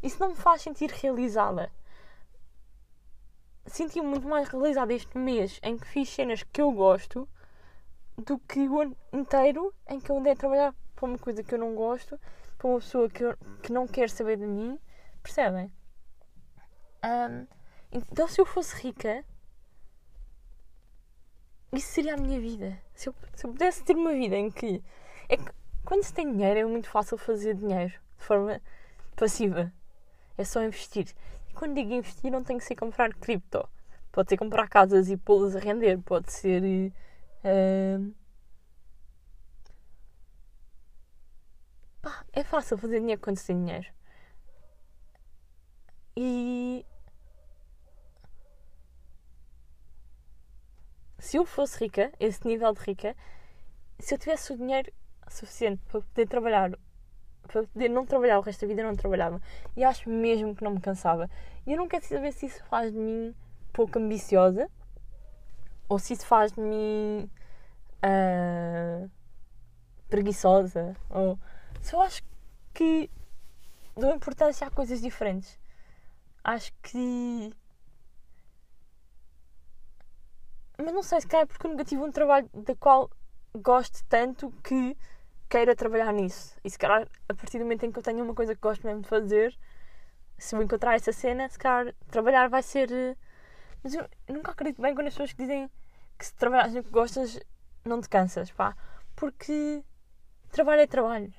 Isso 0.03 0.17
não 0.19 0.29
me 0.29 0.36
faz 0.36 0.62
sentir 0.62 0.91
realizada. 0.91 1.71
Senti-me 3.67 4.07
muito 4.07 4.27
mais 4.27 4.47
realizada 4.47 4.93
este 4.93 5.17
mês 5.17 5.59
em 5.62 5.77
que 5.77 5.88
fiz 5.88 6.09
cenas 6.09 6.43
que 6.43 6.62
eu 6.62 6.71
gosto 6.71 7.27
do 8.17 8.39
que 8.39 8.67
o 8.67 8.81
ano 8.81 8.97
inteiro 9.13 9.74
em 9.88 10.00
que 10.00 10.09
eu 10.09 10.17
andei 10.17 10.33
a 10.33 10.36
trabalhar 10.36 10.75
para 10.95 11.05
uma 11.05 11.17
coisa 11.17 11.43
que 11.43 11.53
eu 11.53 11.59
não 11.59 11.75
gosto, 11.75 12.19
para 12.57 12.67
uma 12.67 12.79
pessoa 12.79 13.09
que, 13.09 13.24
eu, 13.24 13.38
que 13.62 13.71
não 13.71 13.88
quer 13.88 14.09
saber 14.09 14.38
de 14.38 14.47
mim. 14.47 14.79
Percebem? 15.21 15.71
Um, 17.03 17.45
então, 17.91 18.27
se 18.27 18.41
eu 18.41 18.45
fosse 18.45 18.75
rica, 18.75 19.24
isso 21.71 21.88
seria 21.91 22.15
a 22.15 22.17
minha 22.17 22.39
vida. 22.39 22.81
Se 22.93 23.09
eu, 23.09 23.15
se 23.36 23.45
eu 23.45 23.51
pudesse 23.51 23.83
ter 23.83 23.95
uma 23.95 24.13
vida 24.13 24.36
em 24.36 24.50
que. 24.50 24.83
É 25.29 25.38
que 25.38 25.51
quando 25.86 26.03
se 26.03 26.13
tem 26.13 26.31
dinheiro 26.31 26.59
é 26.59 26.65
muito 26.65 26.89
fácil 26.89 27.17
fazer 27.17 27.53
dinheiro 27.53 27.93
de 28.17 28.25
forma 28.25 28.62
passiva. 29.15 29.71
É 30.38 30.43
só 30.43 30.63
investir. 30.63 31.13
Quando 31.57 31.73
digo 31.73 31.91
investir, 31.91 32.31
não 32.31 32.43
tem 32.43 32.59
que 32.59 32.63
ser 32.63 32.75
comprar 32.75 33.11
cripto. 33.15 33.67
Pode 34.11 34.29
ser 34.29 34.37
comprar 34.37 34.69
casas 34.69 35.09
e 35.09 35.17
pô-las 35.17 35.55
a 35.55 35.59
render. 35.59 35.97
Pode 36.03 36.31
ser. 36.31 36.61
Uh, 37.43 38.13
pá, 41.99 42.23
é 42.31 42.43
fácil 42.43 42.77
fazer 42.77 42.99
dinheiro 42.99 43.19
quando 43.19 43.37
se 43.37 43.47
tem 43.47 43.57
dinheiro. 43.57 43.87
E 46.15 46.85
se 51.17 51.37
eu 51.37 51.45
fosse 51.45 51.79
rica, 51.83 52.11
esse 52.19 52.47
nível 52.47 52.71
de 52.73 52.81
rica, 52.81 53.15
se 53.99 54.13
eu 54.13 54.19
tivesse 54.19 54.53
o 54.53 54.57
dinheiro 54.57 54.91
suficiente 55.27 55.81
para 55.87 56.01
poder 56.01 56.27
trabalhar, 56.27 56.77
para 57.48 57.63
poder 57.63 57.89
não 57.89 58.06
trabalhar 58.06 58.38
o 58.38 58.42
resto 58.42 58.62
da 58.62 58.68
vida, 58.68 58.82
eu 58.82 58.88
não 58.88 58.96
trabalhava. 58.96 59.42
E 59.75 59.84
acho 59.84 60.10
mesmo 60.10 60.56
que 60.56 60.63
não 60.63 60.72
me 60.72 60.82
cansava. 60.82 61.30
E 61.66 61.72
eu 61.72 61.77
não 61.77 61.88
quero 61.88 62.06
saber 62.06 62.32
se 62.32 62.46
isso 62.46 62.63
faz 62.66 62.92
de 62.92 63.00
mim 63.00 63.34
pouco 63.74 63.98
ambiciosa 64.00 64.70
ou 65.89 65.98
se 66.00 66.13
isso 66.13 66.25
faz 66.25 66.51
de 66.51 66.60
mim 66.62 67.30
uh, 68.04 69.10
preguiçosa. 70.10 70.96
Ou 71.10 71.39
só 71.82 72.01
acho 72.01 72.22
que 72.74 73.10
dou 73.96 74.13
importância 74.13 74.68
a 74.68 74.72
coisas 74.72 75.01
diferentes. 75.01 75.60
Acho 76.44 76.72
que 76.82 77.51
mas 80.77 80.94
não 80.94 81.01
sei 81.01 81.22
se 81.22 81.27
calhar 81.27 81.44
é 81.44 81.46
porque 81.48 81.66
eu 81.66 81.72
nunca 81.72 81.84
tive 81.84 82.04
um 82.04 82.12
trabalho 82.12 82.48
da 82.54 82.75
qual 82.75 83.10
gosto 83.56 84.04
tanto 84.08 84.51
que 84.63 84.96
queira 85.50 85.75
trabalhar 85.75 86.12
nisso. 86.13 86.56
E 86.63 86.70
se 86.70 86.77
calhar 86.77 87.08
a 87.30 87.34
partir 87.34 87.60
do 87.60 87.63
momento 87.63 87.86
em 87.86 87.92
que 87.92 88.00
eu 88.00 88.04
tenho 88.04 88.24
uma 88.24 88.36
coisa 88.36 88.56
que 88.56 88.62
gosto 88.62 88.86
mesmo 88.86 89.01
de 89.01 89.08
fazer, 89.08 89.58
se 90.38 90.56
eu 90.56 90.62
encontrar 90.62 90.96
essa 90.96 91.12
cena, 91.12 91.50
se 91.50 91.58
calhar 91.58 91.94
trabalhar 92.12 92.50
vai 92.50 92.63
ser. 92.63 92.92
Eh, 92.92 93.16
mas 93.84 93.94
eu, 93.96 94.08
nunca 94.30 94.51
acredito 94.51 94.82
bem 94.82 94.94
quando 94.94 95.08
as 95.08 95.13
pessoas 95.13 95.34
que 95.34 95.44
dizem 95.44 95.70
que 96.18 96.25
se 96.25 96.34
trabalhas 96.36 96.74
no 96.74 96.84
que 96.84 96.89
gostas 96.89 97.39
não 97.86 98.01
te 98.01 98.10
cansas, 98.10 98.51
pá. 98.51 98.75
Porque 99.16 99.84
trabalho 100.51 100.82
é 100.82 100.88
trabalho. 100.88 101.34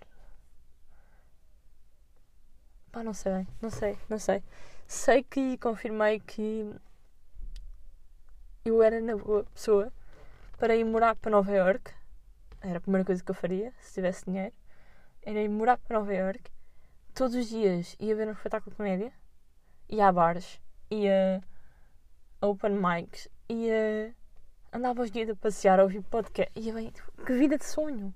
Pá, 2.92 3.02
não 3.04 3.14
sei 3.14 3.32
bem, 3.32 3.48
não 3.60 3.70
sei, 3.70 3.98
não 4.08 4.18
sei. 4.18 4.42
Sei 4.86 5.22
que 5.22 5.58
confirmei 5.58 6.20
que 6.20 6.74
eu 8.64 8.82
era 8.82 9.00
na 9.00 9.16
boa 9.16 9.44
pessoa 9.44 9.92
para 10.58 10.74
ir 10.76 10.84
morar 10.84 11.14
para 11.16 11.30
Nova 11.30 11.52
York. 11.52 11.97
Era 12.60 12.78
a 12.78 12.80
primeira 12.80 13.04
coisa 13.04 13.22
que 13.22 13.30
eu 13.30 13.34
faria 13.34 13.72
se 13.80 13.94
tivesse 13.94 14.24
dinheiro. 14.24 14.54
Era 15.22 15.40
ir 15.40 15.48
morar 15.48 15.78
para 15.78 15.98
Nova 15.98 16.12
York. 16.12 16.50
Todos 17.14 17.34
os 17.34 17.48
dias 17.48 17.96
ia 18.00 18.14
ver 18.16 18.28
um 18.28 18.32
espetáculo 18.32 18.70
de 18.70 18.76
comédia. 18.76 19.12
Ia 19.88 20.08
a 20.08 20.12
bares. 20.12 20.60
Ia 20.90 21.42
a 22.40 22.46
open 22.46 22.72
mics. 22.72 23.28
Ia. 23.48 24.14
Andava 24.72 25.02
os 25.02 25.10
dias 25.10 25.30
a 25.30 25.36
passear, 25.36 25.78
a 25.78 25.84
ouvir 25.84 26.02
podcast. 26.02 26.52
Ia 26.58 26.74
bem. 26.74 26.92
Que 27.26 27.32
vida 27.32 27.56
de 27.56 27.64
sonho! 27.64 28.14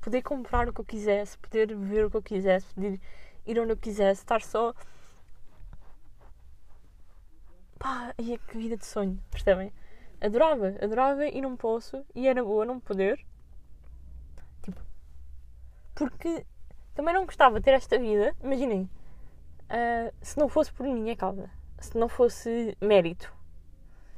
Poder 0.00 0.22
comprar 0.22 0.68
o 0.68 0.72
que 0.72 0.80
eu 0.80 0.84
quisesse, 0.84 1.38
poder 1.38 1.76
ver 1.76 2.06
o 2.06 2.10
que 2.10 2.16
eu 2.16 2.22
quisesse, 2.22 2.66
poder 2.74 3.00
ir 3.46 3.58
onde 3.60 3.72
eu 3.72 3.76
quisesse, 3.76 4.22
estar 4.22 4.42
só. 4.42 4.74
Pá, 7.78 8.14
ia 8.18 8.38
que 8.38 8.58
vida 8.58 8.76
de 8.76 8.86
sonho, 8.86 9.22
percebem? 9.30 9.72
Adorava, 10.20 10.74
adorava 10.80 11.26
e 11.26 11.40
não 11.40 11.56
posso, 11.56 12.04
e 12.14 12.26
era 12.28 12.42
boa 12.42 12.64
não 12.64 12.80
poder. 12.80 13.24
Porque 16.02 16.44
também 16.94 17.14
não 17.14 17.24
gostava 17.24 17.60
de 17.60 17.64
ter 17.64 17.74
esta 17.74 17.96
vida, 17.96 18.34
imaginem, 18.42 18.90
uh, 19.70 20.12
se 20.20 20.36
não 20.36 20.48
fosse 20.48 20.72
por 20.72 20.84
minha 20.84 21.14
causa, 21.14 21.48
se 21.78 21.96
não 21.96 22.08
fosse 22.08 22.76
mérito. 22.80 23.32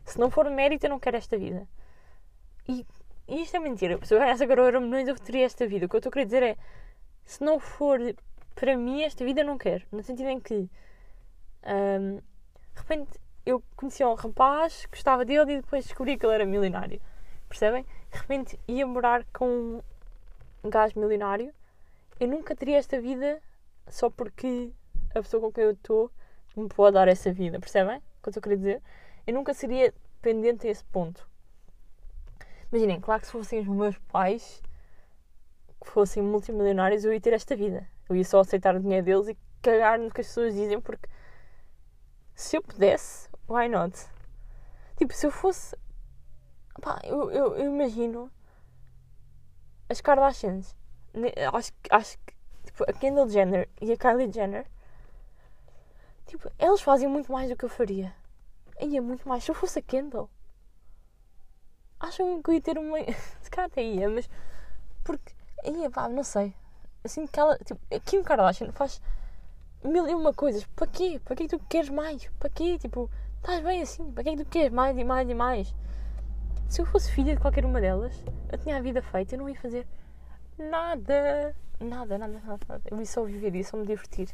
Se 0.03 0.19
não 0.19 0.31
for 0.31 0.49
mérito, 0.49 0.87
eu 0.87 0.91
não 0.91 0.99
quero 0.99 1.19
esta 1.19 1.37
vida. 1.37 1.69
E, 2.67 2.87
e 3.29 3.43
isto 3.43 3.55
é 3.55 3.61
mentira. 3.61 3.99
Se 4.03 4.15
eu 4.15 4.19
ganhasse 4.19 4.43
agora 4.43 4.79
o 4.79 4.81
milhões, 4.81 5.07
eu 5.07 5.15
teria 5.15 5.45
esta 5.45 5.67
vida. 5.67 5.85
O 5.85 5.89
que 5.91 5.97
eu 5.97 5.99
estou 5.99 6.09
a 6.09 6.13
querer 6.13 6.25
dizer 6.25 6.43
é: 6.43 6.57
se 7.23 7.45
não 7.45 7.61
for 7.61 8.01
para 8.55 8.79
mim, 8.79 9.03
esta 9.03 9.23
vida 9.23 9.43
eu 9.43 9.47
não 9.47 9.59
quero. 9.59 9.85
No 9.93 10.03
sentido 10.03 10.31
em 10.31 10.41
que, 10.41 10.55
um, 10.55 12.17
de 12.17 12.23
repente, 12.77 13.21
eu 13.45 13.63
conhecia 13.77 14.09
um 14.09 14.15
rapaz, 14.15 14.87
gostava 14.91 15.23
dele 15.23 15.53
e 15.53 15.61
depois 15.61 15.85
descobri 15.85 16.17
que 16.17 16.25
ele 16.25 16.35
era 16.35 16.47
milionário. 16.47 16.99
Percebem? 17.47 17.85
De 18.11 18.19
repente 18.19 18.59
ia 18.67 18.87
morar 18.87 19.23
com 19.35 19.83
um 20.65 20.71
gajo 20.71 20.99
milionário. 20.99 21.53
Eu 22.21 22.29
nunca 22.29 22.55
teria 22.55 22.79
esta 22.79 23.01
vida 23.01 23.41
só 23.89 24.09
porque 24.09 24.73
a 25.11 25.23
pessoa 25.23 25.41
com 25.41 25.53
quem 25.53 25.65
eu 25.65 25.73
estou 25.73 26.11
me 26.57 26.69
pode 26.69 26.95
dar 26.95 27.09
essa 27.09 27.33
vida. 27.33 27.59
Percebem? 27.59 27.99
O 27.99 28.23
que 28.23 28.29
eu 28.29 28.31
estou 28.31 28.57
dizer? 28.57 28.83
Eu 29.27 29.35
nunca 29.35 29.53
seria 29.53 29.93
dependente 30.23 30.67
a 30.67 30.71
esse 30.71 30.85
ponto. 30.85 31.29
Imaginem, 32.71 33.01
claro 33.01 33.21
que 33.21 33.27
se 33.27 33.33
fossem 33.33 33.61
os 33.61 33.69
meus 33.69 33.99
pais 33.99 34.63
que 35.83 35.91
fossem 35.91 36.23
multimilionários, 36.23 37.05
eu 37.05 37.13
ia 37.13 37.21
ter 37.21 37.33
esta 37.33 37.55
vida. 37.55 37.87
Eu 38.09 38.17
ia 38.17 38.25
só 38.25 38.41
aceitar 38.41 38.75
o 38.75 38.81
dinheiro 38.81 39.05
deles 39.05 39.29
e 39.29 39.39
cagar 39.63 39.99
no 39.99 40.11
que 40.11 40.21
as 40.21 40.27
pessoas 40.27 40.55
dizem, 40.55 40.81
porque 40.81 41.09
se 42.35 42.57
eu 42.57 42.63
pudesse, 42.63 43.29
why 43.49 43.69
not? 43.69 43.99
Tipo, 44.97 45.13
se 45.13 45.27
eu 45.27 45.31
fosse. 45.31 45.77
Pá, 46.81 47.01
eu, 47.05 47.31
eu, 47.31 47.57
eu 47.57 47.67
imagino 47.67 48.31
as 49.89 50.01
Kardashians. 50.01 50.75
Acho, 51.53 51.73
acho 51.91 52.19
que 52.27 52.35
tipo, 52.65 52.85
a 52.89 52.93
Kendall 52.93 53.29
Jenner 53.29 53.69
e 53.81 53.93
a 53.93 53.97
Kylie 53.97 54.33
Jenner. 54.33 54.67
Tipo, 56.27 56.51
elas 56.59 56.81
fazem 56.81 57.09
muito 57.09 57.31
mais 57.31 57.49
do 57.49 57.57
que 57.57 57.65
eu 57.65 57.69
faria. 57.69 58.13
Ia 58.81 59.01
muito 59.01 59.29
mais. 59.29 59.45
Se 59.45 59.51
eu 59.51 59.55
fosse 59.55 59.79
a 59.79 59.83
Kendall. 59.83 60.29
Acham 62.01 62.43
que 62.43 62.51
eu 62.51 62.55
ia 62.55 62.61
ter 62.61 62.79
uma. 62.79 62.99
Se 63.41 63.51
calhar 63.51 63.71
até 63.71 63.83
ia, 63.83 64.09
mas. 64.11 64.29
Porque. 65.05 65.33
Ia, 65.65 65.91
pá, 65.91 66.09
não 66.09 66.25
sei. 66.25 66.55
Assim 67.05 67.27
que 67.27 67.39
ela. 67.39 67.57
Tipo, 67.59 67.81
a 67.95 68.01
Kim 68.01 68.23
Kardashian 68.23 68.73
faz 68.73 69.01
mil 69.85 70.09
e 70.09 70.15
uma 70.15 70.33
coisas. 70.35 70.65
Para 70.75 70.87
quê? 70.87 71.21
Para 71.25 71.37
que 71.37 71.47
tu 71.47 71.59
queres 71.69 71.91
mais? 71.91 72.29
Para 72.41 72.51
quê? 72.51 72.79
Tipo, 72.79 73.09
estás 73.37 73.63
bem 73.63 73.83
assim? 73.83 74.11
Para 74.11 74.23
é 74.29 74.37
que 74.37 74.45
tu 74.45 74.51
queres 74.51 74.73
mais 74.73 74.97
e 74.99 75.05
mais 75.05 75.29
e 75.29 75.35
mais? 75.35 75.75
Se 76.69 76.81
eu 76.81 76.87
fosse 76.87 77.13
filha 77.13 77.35
de 77.35 77.41
qualquer 77.41 77.65
uma 77.65 77.81
delas, 77.81 78.13
eu 78.51 78.59
tinha 78.59 78.77
a 78.77 78.81
vida 78.81 79.01
feita, 79.03 79.35
eu 79.35 79.39
não 79.39 79.49
ia 79.49 79.61
fazer 79.61 79.87
nada. 80.59 81.55
Nada, 81.81 82.19
nada, 82.19 82.41
nada. 82.45 82.83
Eu 82.91 82.99
ia 82.99 83.07
só 83.07 83.25
viver, 83.25 83.55
ia 83.55 83.65
só 83.65 83.77
me 83.77 83.87
divertir. 83.87 84.29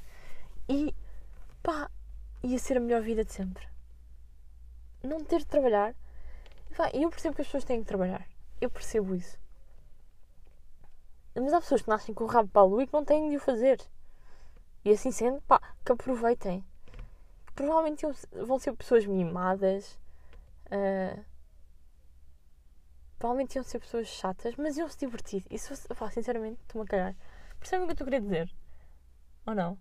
E 0.68 0.94
pá, 1.62 1.90
ia 2.42 2.58
ser 2.58 2.76
a 2.76 2.80
melhor 2.80 3.02
vida 3.02 3.24
de 3.24 3.32
sempre. 3.32 3.66
Não 5.02 5.24
ter 5.24 5.38
de 5.38 5.46
trabalhar. 5.46 5.94
E 6.94 7.02
eu 7.02 7.10
percebo 7.10 7.34
que 7.34 7.42
as 7.42 7.46
pessoas 7.46 7.64
têm 7.64 7.80
que 7.80 7.86
trabalhar. 7.86 8.26
Eu 8.60 8.70
percebo 8.70 9.14
isso. 9.14 9.38
Mas 11.34 11.52
há 11.52 11.60
pessoas 11.60 11.82
que 11.82 11.88
nascem 11.88 12.14
com 12.14 12.24
o 12.24 12.26
rabo 12.26 12.48
para 12.48 12.62
a 12.62 12.64
lua 12.64 12.82
e 12.82 12.86
que 12.86 12.92
não 12.92 13.04
têm 13.04 13.30
de 13.30 13.36
o 13.36 13.40
fazer. 13.40 13.80
E 14.84 14.90
assim 14.90 15.10
sendo, 15.10 15.40
pá, 15.42 15.60
que 15.84 15.92
aproveitem. 15.92 16.64
Provavelmente 17.54 18.06
vão 18.32 18.58
ser 18.58 18.72
pessoas 18.72 19.06
mimadas. 19.06 19.98
Uh, 20.66 21.24
provavelmente 23.20 23.54
iam 23.54 23.62
ser 23.62 23.78
pessoas 23.78 24.08
chatas, 24.08 24.56
mas 24.56 24.76
iam 24.76 24.88
se 24.88 24.98
divertir. 24.98 25.44
Isso, 25.48 25.72
pá, 25.94 26.10
sinceramente, 26.10 26.58
estou-me 26.62 26.84
a 26.84 26.90
cagar. 26.90 27.16
Percebem 27.60 27.84
o 27.84 27.86
que 27.86 28.02
eu 28.02 28.04
estou 28.04 28.20
dizer? 28.20 28.50
Ou 29.46 29.54
não? 29.54 29.78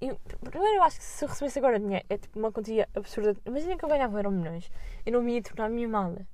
Eu, 0.00 0.20
primeiro, 0.40 0.76
eu 0.76 0.82
acho 0.82 0.98
que 0.98 1.04
se 1.04 1.24
eu 1.24 1.28
recebesse 1.28 1.58
agora 1.58 1.78
dinheiro, 1.78 2.04
é 2.10 2.18
tipo 2.18 2.38
uma 2.38 2.52
quantia 2.52 2.86
absurda. 2.94 3.34
Imagina 3.46 3.78
que 3.78 3.84
eu 3.84 3.88
ganhava 3.88 4.18
euro 4.18 4.30
milhões. 4.30 4.70
Eu 5.06 5.12
não 5.12 5.22
me 5.22 5.36
ia 5.36 5.42
tornar 5.42 5.70
mimada. 5.70 6.26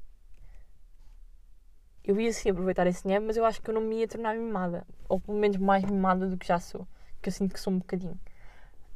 Eu 2.03 2.19
ia 2.19 2.33
sim 2.33 2.51
aproveitar 2.51 2.87
esse 2.87 3.03
dinheiro, 3.03 3.25
mas 3.27 3.37
eu 3.37 3.45
acho 3.45 3.61
que 3.63 3.71
eu 3.71 3.75
não 3.75 3.83
me 3.83 4.01
ia 4.01 4.09
tornar 4.09 4.35
mimada. 4.35 4.85
Ou 5.09 5.21
pelo 5.21 5.39
menos 5.39 5.59
mais 5.59 5.85
mimada 5.85 6.27
do 6.27 6.37
que 6.37 6.47
já 6.47 6.59
sou 6.59 6.89
que 7.21 7.29
eu 7.29 7.33
sinto 7.33 7.55
que 7.55 7.61
sou 7.61 7.73
um 7.73 7.79
bocadinho. 7.79 8.19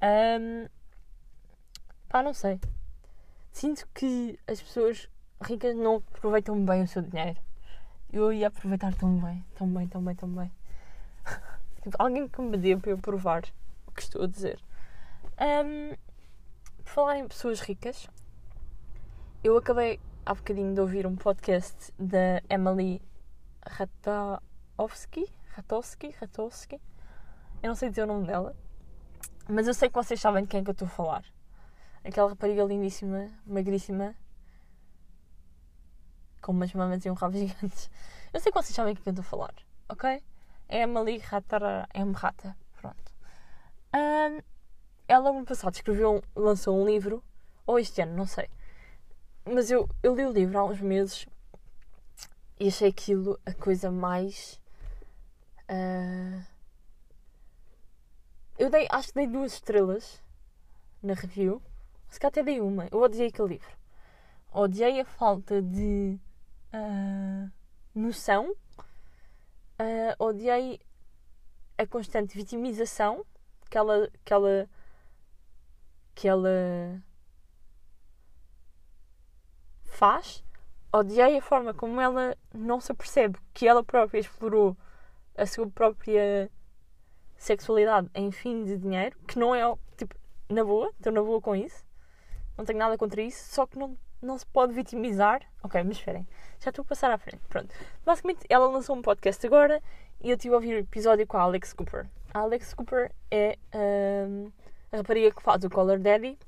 Um, 0.02 0.69
pá, 2.09 2.23
não 2.23 2.33
sei. 2.33 2.61
Sinto 3.50 3.87
que 3.95 4.38
as 4.47 4.61
pessoas 4.62 5.09
ricas 5.46 5.76
não 5.76 5.96
aproveitam 5.96 6.64
bem 6.64 6.82
o 6.82 6.88
seu 6.88 7.02
dinheiro. 7.02 7.38
Eu 8.12 8.32
ia 8.32 8.49
aproveitar 8.49 8.94
tão 8.94 9.18
bem, 9.18 9.44
tão 9.54 9.68
bem, 9.68 9.88
tão 9.88 10.02
bem, 10.02 10.14
tão 10.14 10.28
bem. 10.28 10.52
Tipo, 11.82 11.96
alguém 11.99 12.28
que 12.28 12.40
me 12.40 12.56
dê 12.56 12.76
para 12.76 12.90
eu 12.90 12.99
provar 12.99 13.42
o 13.87 13.92
que 13.92 14.02
estou 14.02 14.22
a 14.22 14.26
dizer. 14.26 14.61
Um, 15.40 15.96
por 16.84 16.90
falar 16.90 17.18
em 17.18 17.26
pessoas 17.26 17.61
ricas, 17.61 18.08
eu 19.42 19.56
acabei 19.56 19.99
há 20.25 20.34
bocadinho 20.34 20.72
de 20.75 20.80
ouvir 20.80 21.06
um 21.06 21.16
podcast 21.16 21.92
da 21.99 22.40
Emily 22.49 23.02
Ratovski. 23.66 25.28
Ratowski, 25.54 26.14
Ratowski, 26.20 26.80
eu 27.62 27.68
não 27.68 27.75
sei 27.75 27.90
dizer 27.90 28.04
o 28.04 28.06
nome 28.06 28.26
dela, 28.26 28.56
mas 29.49 29.66
eu 29.66 29.75
sei 29.75 29.88
que 29.88 29.94
vocês 29.94 30.18
sabem 30.20 30.44
de 30.44 30.49
quem 30.49 30.61
é 30.61 30.62
que 30.64 30.70
eu 30.70 30.72
estou 30.72 30.87
a 30.87 30.90
falar. 30.90 31.25
Aquela 32.04 32.30
rapariga 32.30 32.64
lindíssima, 32.64 33.28
magríssima, 33.46 34.14
com 36.42 36.52
umas 36.52 36.75
mamas 36.75 37.04
e 37.04 37.11
um 37.11 37.14
rabo 37.14 37.37
gigantes. 37.38 37.88
Eu 38.32 38.40
sei 38.40 38.52
que 38.52 38.61
vocês 38.61 38.75
sabem 38.75 38.92
o 38.92 38.96
que 38.96 39.08
eu 39.08 39.12
estou 39.12 39.22
a 39.22 39.26
falar, 39.26 39.54
ok? 39.88 40.22
É 40.68 40.82
Emily 40.82 41.18
Ratara, 41.18 41.88
é 41.94 42.02
uma 42.02 42.18
rata, 42.18 42.56
pronto. 42.80 43.12
Um, 43.94 44.42
ela, 45.08 45.30
ano 45.30 45.44
passado, 45.44 45.75
escreveu, 45.75 46.22
lançou 46.34 46.78
um 46.78 46.84
livro, 46.84 47.22
ou 47.66 47.78
este 47.78 48.02
ano, 48.02 48.14
não 48.14 48.26
sei. 48.26 48.49
Mas 49.44 49.70
eu, 49.70 49.88
eu 50.02 50.14
li 50.14 50.25
o 50.25 50.32
livro 50.32 50.58
há 50.58 50.64
uns 50.64 50.80
meses 50.80 51.26
e 52.58 52.68
achei 52.68 52.88
aquilo 52.88 53.38
a 53.44 53.52
coisa 53.52 53.90
mais. 53.90 54.61
Uh, 55.68 56.44
eu 58.58 58.70
dei, 58.70 58.87
acho 58.90 59.08
que 59.08 59.14
dei 59.14 59.26
duas 59.26 59.54
estrelas 59.54 60.22
na 61.02 61.14
review. 61.14 61.61
Se 62.08 62.20
calhar 62.20 62.30
até 62.30 62.42
dei 62.42 62.61
uma. 62.61 62.87
Eu 62.90 63.00
odiei 63.00 63.28
aquele 63.28 63.49
livro. 63.49 63.76
Odiei 64.52 65.00
a 65.00 65.04
falta 65.04 65.61
de 65.61 66.18
uh, 66.73 67.50
noção. 67.95 68.55
Uh, 69.81 70.14
odiei 70.19 70.81
a 71.79 71.87
constante 71.87 72.37
vitimização 72.37 73.25
que 73.69 73.76
ela, 73.79 74.09
que 74.25 74.33
ela, 74.33 74.71
que 76.14 76.29
ela 76.29 77.02
faz. 79.85 80.45
Odiei 80.93 81.38
a 81.38 81.43
forma 81.43 81.73
como 81.73 82.00
ela 82.00 82.37
não 82.52 82.81
se 82.81 82.93
apercebe 82.93 83.38
que 83.55 83.67
ela 83.67 83.83
própria 83.83 84.21
explorou 84.21 84.76
a 85.37 85.47
sua 85.47 85.69
própria 85.71 86.50
sexualidade 87.37 88.11
em 88.14 88.31
fim 88.31 88.64
de 88.64 88.76
dinheiro, 88.76 89.19
que 89.26 89.38
não 89.38 89.55
é, 89.55 89.62
tipo, 89.97 90.14
na 90.49 90.62
boa, 90.62 90.91
estou 90.91 91.12
na 91.12 91.23
boa 91.23 91.41
com 91.41 91.57
isso, 91.57 91.85
não 92.57 92.64
tenho 92.64 92.79
nada 92.79 92.97
contra 92.99 93.23
isso, 93.23 93.52
só 93.52 93.67
que 93.67 93.79
não, 93.79 93.99
não 94.21 94.38
se 94.38 94.47
pode 94.47 94.73
vitimizar. 94.73 95.43
Ok, 95.62 95.83
mas 95.83 95.97
esperem, 95.97 96.29
já 96.62 96.71
estou 96.71 96.83
a 96.83 96.87
passar 96.87 97.11
à 97.11 97.19
frente. 97.19 97.42
Pronto. 97.49 97.75
Basicamente, 98.04 98.47
ela 98.49 98.66
lançou 98.69 98.97
um 98.97 99.02
podcast 99.02 99.45
agora 99.47 99.83
e 100.21 100.31
eu 100.31 100.37
tive 100.37 100.54
a 100.54 100.57
ouvir 100.57 100.75
o 100.75 100.78
episódio 100.78 101.26
com 101.26 101.37
a 101.37 101.42
Alex 101.42 101.73
Cooper. 101.73 102.07
A 102.33 102.40
Alex 102.40 102.73
Cooper 102.75 103.11
é 103.31 103.59
um, 103.75 104.50
a 104.92 104.99
rapariga 104.99 105.35
que 105.35 105.42
faz 105.42 105.64
o 105.64 105.71
Color 105.71 105.99
Daddy, 105.99 106.38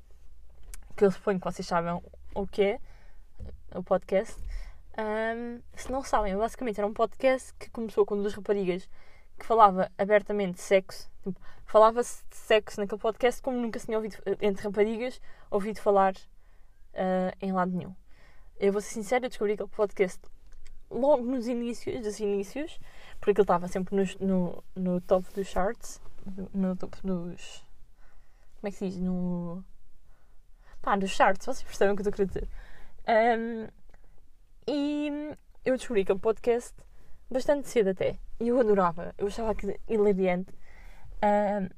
que 0.95 1.03
eu 1.03 1.11
suponho 1.11 1.39
que 1.39 1.45
vocês 1.45 1.67
sabem 1.67 2.01
o 2.33 2.47
que 2.47 2.61
é, 2.61 2.79
o 3.73 3.83
podcast. 3.83 4.41
Um, 4.97 5.59
se 5.75 5.91
não 5.91 6.01
sabem, 6.01 6.35
basicamente 6.37 6.79
era 6.79 6.87
um 6.87 6.93
podcast 6.93 7.53
que 7.59 7.69
começou 7.69 8.05
com 8.05 8.15
duas 8.15 8.33
raparigas 8.33 8.89
que 9.37 9.45
falava 9.45 9.91
abertamente 9.97 10.53
de 10.53 10.61
sexo. 10.61 11.11
Tipo, 11.23 11.39
Falava-se 11.65 12.23
de 12.29 12.37
sexo 12.37 12.79
naquele 12.79 13.01
podcast 13.01 13.41
como 13.41 13.57
nunca 13.57 13.79
se 13.79 13.87
tinha 13.87 13.97
ouvido, 13.97 14.15
entre 14.39 14.63
raparigas, 14.63 15.19
ouvido 15.51 15.81
falar 15.81 16.13
uh, 16.13 17.35
em 17.41 17.51
lado 17.51 17.71
nenhum. 17.71 17.93
Eu 18.59 18.71
vou 18.71 18.81
ser 18.81 18.93
sincera, 18.93 19.27
descobri 19.27 19.53
aquele 19.53 19.69
podcast 19.69 20.19
logo 20.89 21.23
nos 21.23 21.47
inícios 21.47 22.01
dos 22.01 22.19
inícios, 22.19 22.79
porque 23.19 23.41
ele 23.41 23.43
estava 23.43 23.67
sempre 23.67 23.95
no, 23.95 24.03
no, 24.25 24.63
no 24.75 25.01
top 25.01 25.27
dos 25.33 25.47
charts, 25.47 26.01
no, 26.25 26.49
no 26.53 26.75
dos. 26.75 27.65
Como 28.55 28.67
é 28.67 28.71
que 28.71 28.77
se 28.77 28.89
diz? 28.89 28.97
No. 28.97 29.63
pá, 30.81 30.95
nos 30.95 31.11
charts, 31.11 31.45
vocês 31.45 31.63
percebem 31.63 31.93
o 31.93 31.95
que 31.95 32.01
eu 32.01 32.09
estou 32.09 32.25
a 32.25 32.27
querer 32.27 32.27
dizer. 32.27 32.49
Um, 33.07 33.67
e 34.67 35.35
eu 35.63 35.77
descobri 35.77 36.01
aquele 36.01 36.19
podcast 36.19 36.73
bastante 37.29 37.67
cedo 37.67 37.89
até. 37.89 38.17
E 38.39 38.47
eu 38.47 38.59
adorava, 38.59 39.13
eu 39.17 39.27
achava 39.27 39.51
aquilo 39.51 39.75
hilariante. 39.87 40.51
Uh, 41.17 41.69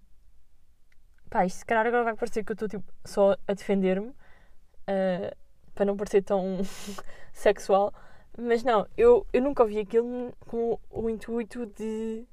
pá, 1.30 1.46
isto 1.46 1.60
se 1.60 1.66
calhar 1.66 1.86
agora 1.86 2.04
vai 2.04 2.16
parecer 2.16 2.44
que 2.44 2.52
eu 2.52 2.54
estou 2.54 2.68
tipo, 2.68 2.86
só 3.04 3.36
a 3.48 3.54
defender-me 3.54 4.10
uh, 4.10 5.36
para 5.78 5.86
não 5.86 5.96
parecer 5.96 6.24
tão 6.24 6.60
sexual, 7.32 7.94
mas 8.36 8.64
não, 8.64 8.88
eu, 8.98 9.26
eu 9.32 9.42
nunca 9.42 9.62
ouvi 9.62 9.80
aquilo 9.80 10.34
com 10.40 10.80
o 10.90 11.10
intuito 11.10 11.68
de. 11.68 12.26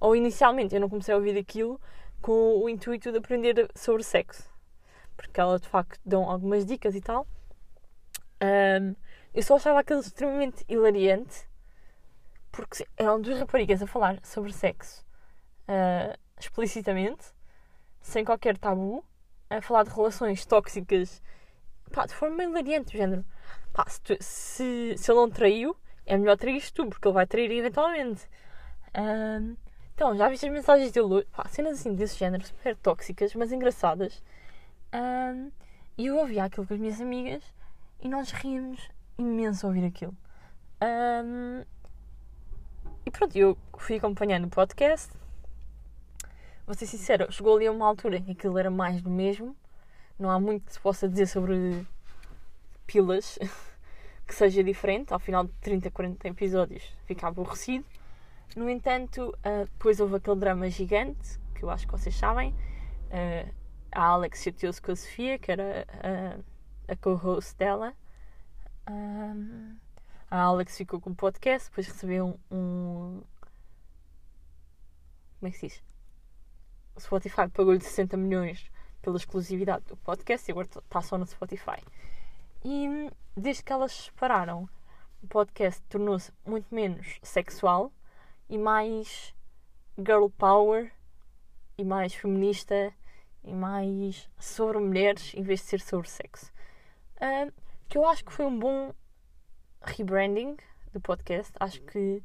Ou 0.00 0.16
inicialmente 0.16 0.74
eu 0.74 0.80
não 0.80 0.88
comecei 0.88 1.14
a 1.14 1.16
ouvir 1.16 1.38
aquilo 1.38 1.80
com 2.22 2.62
o 2.62 2.68
intuito 2.68 3.12
de 3.12 3.18
aprender 3.18 3.70
sobre 3.74 4.02
sexo, 4.02 4.50
porque 5.16 5.38
elas 5.40 5.60
de 5.60 5.68
facto 5.68 6.00
dão 6.04 6.28
algumas 6.28 6.64
dicas 6.64 6.94
e 6.94 7.00
tal. 7.00 7.26
Um, 8.42 8.94
eu 9.34 9.42
só 9.42 9.56
achava 9.56 9.80
aquilo 9.80 10.00
extremamente 10.00 10.64
hilariante 10.68 11.46
porque 12.50 12.86
eram 12.96 13.20
duas 13.20 13.38
raparigas 13.38 13.82
a 13.82 13.86
falar 13.86 14.18
sobre 14.22 14.52
sexo 14.52 15.04
uh, 15.68 16.18
explicitamente, 16.38 17.24
sem 18.00 18.24
qualquer 18.24 18.56
tabu, 18.56 19.04
a 19.48 19.60
falar 19.60 19.84
de 19.84 19.90
relações 19.90 20.44
tóxicas 20.46 21.22
pá, 21.92 22.06
de 22.06 22.14
forma 22.14 22.42
hilariante, 22.44 22.92
do 22.92 22.98
género. 22.98 23.24
Pá, 23.72 23.84
se, 23.88 24.00
tu, 24.00 24.16
se, 24.20 24.94
se 24.96 25.10
ele 25.10 25.20
não 25.20 25.30
traiu, 25.30 25.76
é 26.04 26.16
melhor 26.16 26.36
trair 26.36 26.70
tu, 26.72 26.86
porque 26.86 27.06
ele 27.06 27.14
vai 27.14 27.26
trair 27.26 27.50
eventualmente. 27.50 28.24
Uh, 28.96 29.56
então, 29.94 30.16
já 30.16 30.28
viste 30.28 30.46
as 30.46 30.52
mensagens 30.52 30.92
dele? 30.92 31.26
Pá, 31.32 31.46
cenas 31.48 31.80
assim 31.80 31.94
desse 31.94 32.18
género, 32.18 32.46
super 32.46 32.76
tóxicas, 32.76 33.34
mas 33.34 33.52
engraçadas. 33.52 34.22
Uh, 34.94 35.50
e 35.98 36.06
eu 36.06 36.18
ouvia 36.18 36.44
aquilo 36.44 36.66
com 36.66 36.74
as 36.74 36.80
minhas 36.80 37.00
amigas 37.00 37.42
e 38.00 38.08
nós 38.08 38.30
ríamos 38.30 38.90
imenso 39.18 39.66
a 39.66 39.68
ouvir 39.68 39.86
aquilo. 39.86 40.14
Um, 40.82 41.64
e 43.04 43.10
pronto, 43.10 43.36
eu 43.36 43.56
fui 43.78 43.96
acompanhando 43.96 44.44
o 44.44 44.50
podcast. 44.50 45.10
Vou 46.66 46.74
ser 46.74 46.86
sincera, 46.86 47.30
chegou 47.30 47.56
ali 47.56 47.66
a 47.66 47.72
uma 47.72 47.86
altura 47.86 48.18
em 48.18 48.24
que 48.24 48.32
aquilo 48.32 48.58
era 48.58 48.70
mais 48.70 49.00
do 49.00 49.08
mesmo. 49.08 49.56
Não 50.18 50.30
há 50.30 50.40
muito 50.40 50.64
que 50.64 50.72
se 50.72 50.80
possa 50.80 51.08
dizer 51.08 51.26
sobre 51.26 51.86
pilas 52.86 53.38
que 54.26 54.34
seja 54.34 54.64
diferente. 54.64 55.12
Ao 55.12 55.18
final 55.18 55.44
de 55.44 55.52
30, 55.60 55.90
40 55.90 56.28
episódios 56.28 56.82
fica 57.04 57.26
aborrecido. 57.26 57.84
No 58.54 58.70
entanto, 58.70 59.36
uh, 59.38 59.64
depois 59.64 60.00
houve 60.00 60.16
aquele 60.16 60.36
drama 60.36 60.70
gigante, 60.70 61.38
que 61.54 61.62
eu 61.62 61.70
acho 61.70 61.86
que 61.86 61.92
vocês 61.92 62.14
sabem. 62.14 62.52
Uh, 63.10 63.52
a 63.92 64.02
Alex 64.02 64.42
chateou-se 64.42 64.80
com 64.80 64.92
a 64.92 64.96
Sofia, 64.96 65.38
que 65.38 65.52
era 65.52 65.86
uh, 65.88 66.44
a 66.88 66.96
co-host 66.96 67.56
dela. 67.56 67.94
Um, 68.88 69.76
a 70.30 70.40
Alex 70.40 70.76
ficou 70.76 71.00
com 71.00 71.10
o 71.10 71.14
podcast, 71.14 71.68
depois 71.68 71.86
recebeu 71.86 72.38
um, 72.50 72.56
um. 72.56 73.22
Como 75.38 75.48
é 75.48 75.50
que 75.50 75.58
se 75.58 75.68
diz? 75.68 75.82
O 76.94 77.00
Spotify 77.00 77.48
pagou-lhe 77.48 77.80
60 77.80 78.16
milhões 78.16 78.70
pela 79.06 79.18
exclusividade 79.18 79.84
do 79.84 79.96
podcast 79.98 80.50
e 80.50 80.50
agora 80.50 80.66
está 80.66 81.00
só 81.00 81.16
no 81.16 81.24
Spotify. 81.24 81.80
E 82.64 83.08
desde 83.36 83.62
que 83.62 83.72
elas 83.72 83.92
se 83.92 84.02
separaram, 84.06 84.68
o 85.22 85.28
podcast 85.28 85.80
tornou-se 85.88 86.32
muito 86.44 86.74
menos 86.74 87.20
sexual 87.22 87.92
e 88.48 88.58
mais 88.58 89.32
girl 89.96 90.26
power 90.36 90.92
e 91.78 91.84
mais 91.84 92.14
feminista 92.14 92.92
e 93.44 93.54
mais 93.54 94.28
sobre 94.40 94.78
mulheres 94.78 95.32
em 95.34 95.42
vez 95.42 95.60
de 95.60 95.66
ser 95.66 95.80
sobre 95.80 96.10
sexo. 96.10 96.52
Uh, 97.14 97.52
que 97.88 97.96
eu 97.96 98.04
acho 98.08 98.24
que 98.24 98.32
foi 98.32 98.46
um 98.46 98.58
bom 98.58 98.92
rebranding 99.82 100.56
do 100.92 101.00
podcast. 101.00 101.52
Acho 101.60 101.80
que 101.82 102.20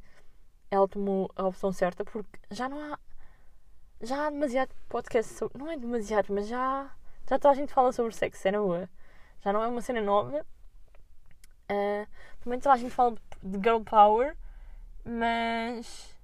ela 0.72 0.88
tomou 0.88 1.30
a 1.36 1.46
opção 1.46 1.72
certa 1.72 2.04
porque 2.04 2.40
já 2.50 2.68
não 2.68 2.80
há. 2.80 3.00
Já 4.04 4.28
há 4.28 4.30
demasiado 4.32 4.74
podcast 4.90 5.32
sobre. 5.34 5.60
Não 5.60 5.70
é 5.72 5.78
demasiado, 5.78 6.34
mas 6.34 6.48
já. 6.48 6.90
Já 7.30 7.38
toda 7.38 7.52
a 7.52 7.54
gente 7.54 7.72
fala 7.72 7.92
sobre 7.92 8.14
sexo, 8.16 8.48
é 8.48 8.52
na 8.52 8.60
boa. 8.60 8.90
Já 9.44 9.54
não 9.54 9.64
é 9.64 9.68
uma 9.68 9.82
cena 9.82 10.02
nova. 10.02 10.46
Uh, 11.72 12.08
também 12.44 12.60
toda 12.60 12.74
a 12.74 12.78
gente 12.78 12.92
fala 12.92 13.16
de 13.44 13.58
girl 13.60 13.82
power, 13.82 14.36
mas. 15.06 16.18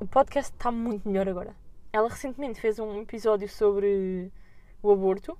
O 0.00 0.06
podcast 0.06 0.54
está 0.54 0.72
muito 0.72 1.06
melhor 1.06 1.28
agora. 1.28 1.54
Ela 1.92 2.08
recentemente 2.08 2.60
fez 2.60 2.78
um 2.78 3.02
episódio 3.02 3.48
sobre 3.48 4.32
o 4.82 4.90
aborto. 4.90 5.38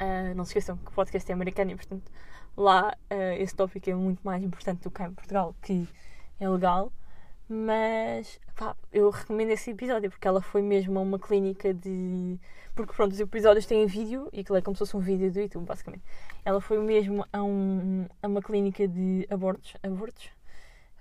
Uh, 0.00 0.34
não 0.34 0.44
se 0.44 0.50
esqueçam 0.50 0.76
que 0.76 0.90
o 0.90 0.92
podcast 0.92 1.30
é 1.30 1.34
americano 1.34 1.70
e, 1.70 1.76
portanto, 1.76 2.10
lá 2.56 2.94
uh, 3.10 3.32
esse 3.38 3.54
tópico 3.54 3.88
é 3.88 3.94
muito 3.94 4.20
mais 4.22 4.42
importante 4.42 4.82
do 4.82 4.90
que 4.90 5.02
em 5.02 5.12
Portugal, 5.12 5.54
que 5.62 5.88
é 6.38 6.48
legal. 6.48 6.92
Mas 7.48 8.40
pá, 8.56 8.76
eu 8.92 9.08
recomendo 9.08 9.50
esse 9.50 9.70
episódio 9.70 10.10
porque 10.10 10.26
ela 10.26 10.42
foi 10.42 10.62
mesmo 10.62 10.98
a 10.98 11.02
uma 11.02 11.18
clínica 11.18 11.72
de. 11.72 12.38
Porque 12.74 12.92
pronto, 12.92 13.12
os 13.12 13.20
episódios 13.20 13.64
têm 13.66 13.86
vídeo 13.86 14.28
e 14.32 14.40
aquilo 14.40 14.58
é 14.58 14.62
como 14.62 14.74
se 14.74 14.80
fosse 14.80 14.96
um 14.96 15.00
vídeo 15.00 15.32
do 15.32 15.40
YouTube, 15.40 15.64
basicamente. 15.64 16.02
Ela 16.44 16.60
foi 16.60 16.78
mesmo 16.78 17.24
a, 17.32 17.42
um, 17.42 18.06
a 18.20 18.26
uma 18.26 18.42
clínica 18.42 18.86
de 18.88 19.26
abortos, 19.30 19.74
abortos 19.82 20.28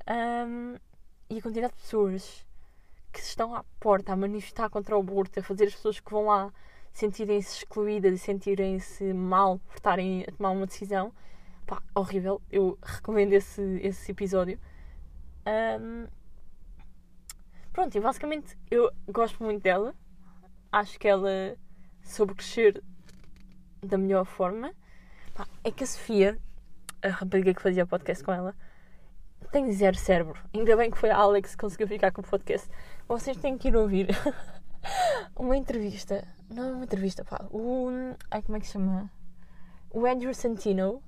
um, 0.08 0.76
e 1.30 1.40
a 1.40 1.42
quantidade 1.42 1.74
de 1.74 1.82
pessoas 1.82 2.46
que 3.12 3.20
estão 3.20 3.56
à 3.56 3.64
porta 3.80 4.14
a 4.14 4.16
manifestar 4.16 4.70
contra 4.70 4.96
o 4.96 5.00
aborto, 5.00 5.40
a 5.40 5.44
fazer 5.44 5.66
as 5.66 5.76
pessoas 5.76 6.00
que 6.00 6.12
vão 6.12 6.26
lá 6.28 6.54
sentirem-se 6.96 7.58
excluídas 7.58 8.14
e 8.14 8.18
sentirem-se 8.18 9.14
mal 9.14 9.60
por 9.60 9.76
estarem 9.76 10.24
a 10.26 10.32
tomar 10.32 10.52
uma 10.52 10.66
decisão. 10.66 11.12
Pá, 11.68 11.84
horrível. 11.94 12.42
Eu 12.50 12.80
recomendo 12.82 13.34
esse, 13.34 13.62
esse 13.84 14.14
episódio. 14.14 14.58
Um, 15.46 16.08
pronto, 17.74 17.96
e 17.98 18.00
basicamente 18.00 18.58
eu 18.72 18.90
gosto 19.10 19.44
muito 19.44 19.62
dela. 19.62 19.94
Acho 20.72 20.98
que 20.98 21.06
ela 21.06 21.58
soube 22.02 22.34
crescer 22.34 22.82
da 23.84 23.98
melhor 23.98 24.24
forma. 24.24 24.74
Pá, 25.34 25.46
é 25.66 25.72
que 25.72 25.84
a 25.84 25.88
Sofia, 25.88 26.40
a 27.02 27.10
rapariga 27.10 27.54
que 27.54 27.62
fazia 27.62 27.86
podcast 27.86 28.24
com 28.24 28.32
ela, 28.32 28.56
tem 29.52 29.70
zero 29.74 29.98
cérebro. 29.98 30.42
Ainda 30.54 30.78
bem 30.78 30.90
que 30.90 30.98
foi 30.98 31.10
a 31.10 31.18
Alex 31.18 31.56
que 31.56 31.62
conseguiu 31.62 31.90
ficar 31.90 32.14
com 32.14 32.22
o 32.22 32.26
podcast. 32.26 32.70
Vocês 33.06 33.36
têm 33.36 33.58
que 33.58 33.68
ir 33.68 33.76
ouvir 33.76 34.08
uma 35.36 35.56
entrevista. 35.56 36.28
Não 36.50 36.64
é 36.64 36.72
uma 36.72 36.84
entrevista, 36.84 37.24
pá. 37.24 37.46
O. 37.52 37.90
Ai, 38.32 38.42
como 38.42 38.58
é 38.58 38.60
que 38.60 38.68
se 38.68 38.74
chama? 38.74 39.12
O 39.90 40.06
Andrew 40.06 40.34
Santino, 40.34 41.02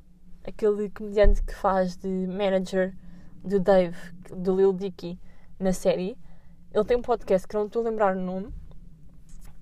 aquele 0.45 0.89
comediante 0.89 1.43
que 1.43 1.53
faz 1.53 1.97
de 1.97 2.07
manager 2.07 2.95
do 3.43 3.59
Dave, 3.59 3.97
do 4.29 4.55
Lil 4.55 4.73
Dicky, 4.73 5.19
na 5.59 5.73
série. 5.73 6.17
Ele 6.73 6.85
tem 6.85 6.97
um 6.97 7.01
podcast 7.01 7.47
que 7.47 7.55
não 7.55 7.65
estou 7.65 7.81
a 7.85 7.89
lembrar 7.89 8.15
o 8.15 8.19
nome, 8.19 8.53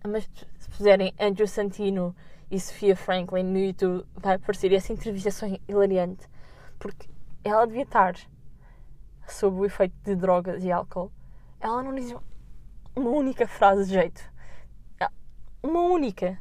mas 0.08 0.30
se 0.58 0.70
fizerem 0.72 1.14
Andrew 1.20 1.48
Santino 1.48 2.16
e 2.50 2.60
Sofia 2.60 2.96
Franklin 2.96 3.44
no 3.44 3.60
YouTube, 3.60 4.06
vai 4.16 4.36
aparecer. 4.36 4.72
E 4.72 4.76
essa 4.76 4.94
entrevista 4.94 5.48
é 5.48 5.60
hilariante, 5.68 6.28
porque 6.80 7.10
ela 7.44 7.66
devia 7.66 7.84
estar 7.84 8.16
sobre 9.28 9.62
o 9.62 9.66
efeito 9.66 9.96
de 10.04 10.16
drogas 10.16 10.64
e 10.64 10.72
álcool. 10.72 11.12
Ela 11.60 11.84
não 11.84 11.96
diz 11.96 12.14
uma 12.96 13.10
única 13.10 13.48
frase 13.48 13.86
de 13.86 13.94
jeito. 13.94 14.36
Uma 15.66 15.82
única. 15.82 16.40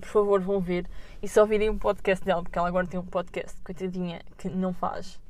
Por 0.00 0.08
favor, 0.08 0.40
vão 0.40 0.58
ver. 0.58 0.88
E 1.22 1.28
só 1.28 1.42
ouvirem 1.42 1.68
um 1.68 1.78
podcast 1.78 2.24
dela, 2.24 2.42
porque 2.42 2.58
ela 2.58 2.68
agora 2.68 2.86
tem 2.86 2.98
um 2.98 3.04
podcast, 3.04 3.60
coitadinha, 3.62 4.22
que 4.38 4.48
não 4.48 4.72
faz. 4.72 5.20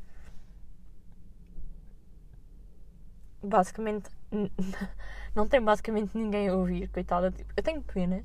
Basicamente, 3.42 4.08
não 5.34 5.48
tem 5.48 5.60
basicamente 5.60 6.16
ninguém 6.16 6.48
a 6.48 6.54
ouvir, 6.54 6.88
coitada. 6.88 7.32
Tipo, 7.32 7.52
eu 7.56 7.62
tenho 7.64 7.82
pena, 7.82 8.24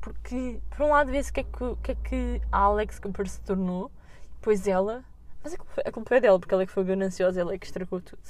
porque 0.00 0.60
por 0.70 0.86
um 0.86 0.90
lado 0.90 1.10
vê-se 1.10 1.30
o 1.30 1.34
que, 1.34 1.40
é 1.40 1.44
que, 1.44 1.76
que, 1.82 1.92
é 1.92 1.94
que 1.96 2.42
a 2.52 2.58
Alex 2.58 3.00
Cooper 3.00 3.28
se 3.28 3.40
tornou, 3.40 3.90
depois 4.34 4.68
ela. 4.68 5.04
Mas 5.42 5.54
a 5.54 5.90
culpa, 5.90 6.14
é 6.14 6.20
dela, 6.20 6.38
porque 6.38 6.54
ela 6.54 6.62
é 6.62 6.66
que 6.66 6.72
foi 6.72 6.84
gananciosa, 6.84 7.40
ela 7.40 7.54
é 7.54 7.58
que 7.58 7.66
estragou 7.66 8.00
tudo. 8.00 8.22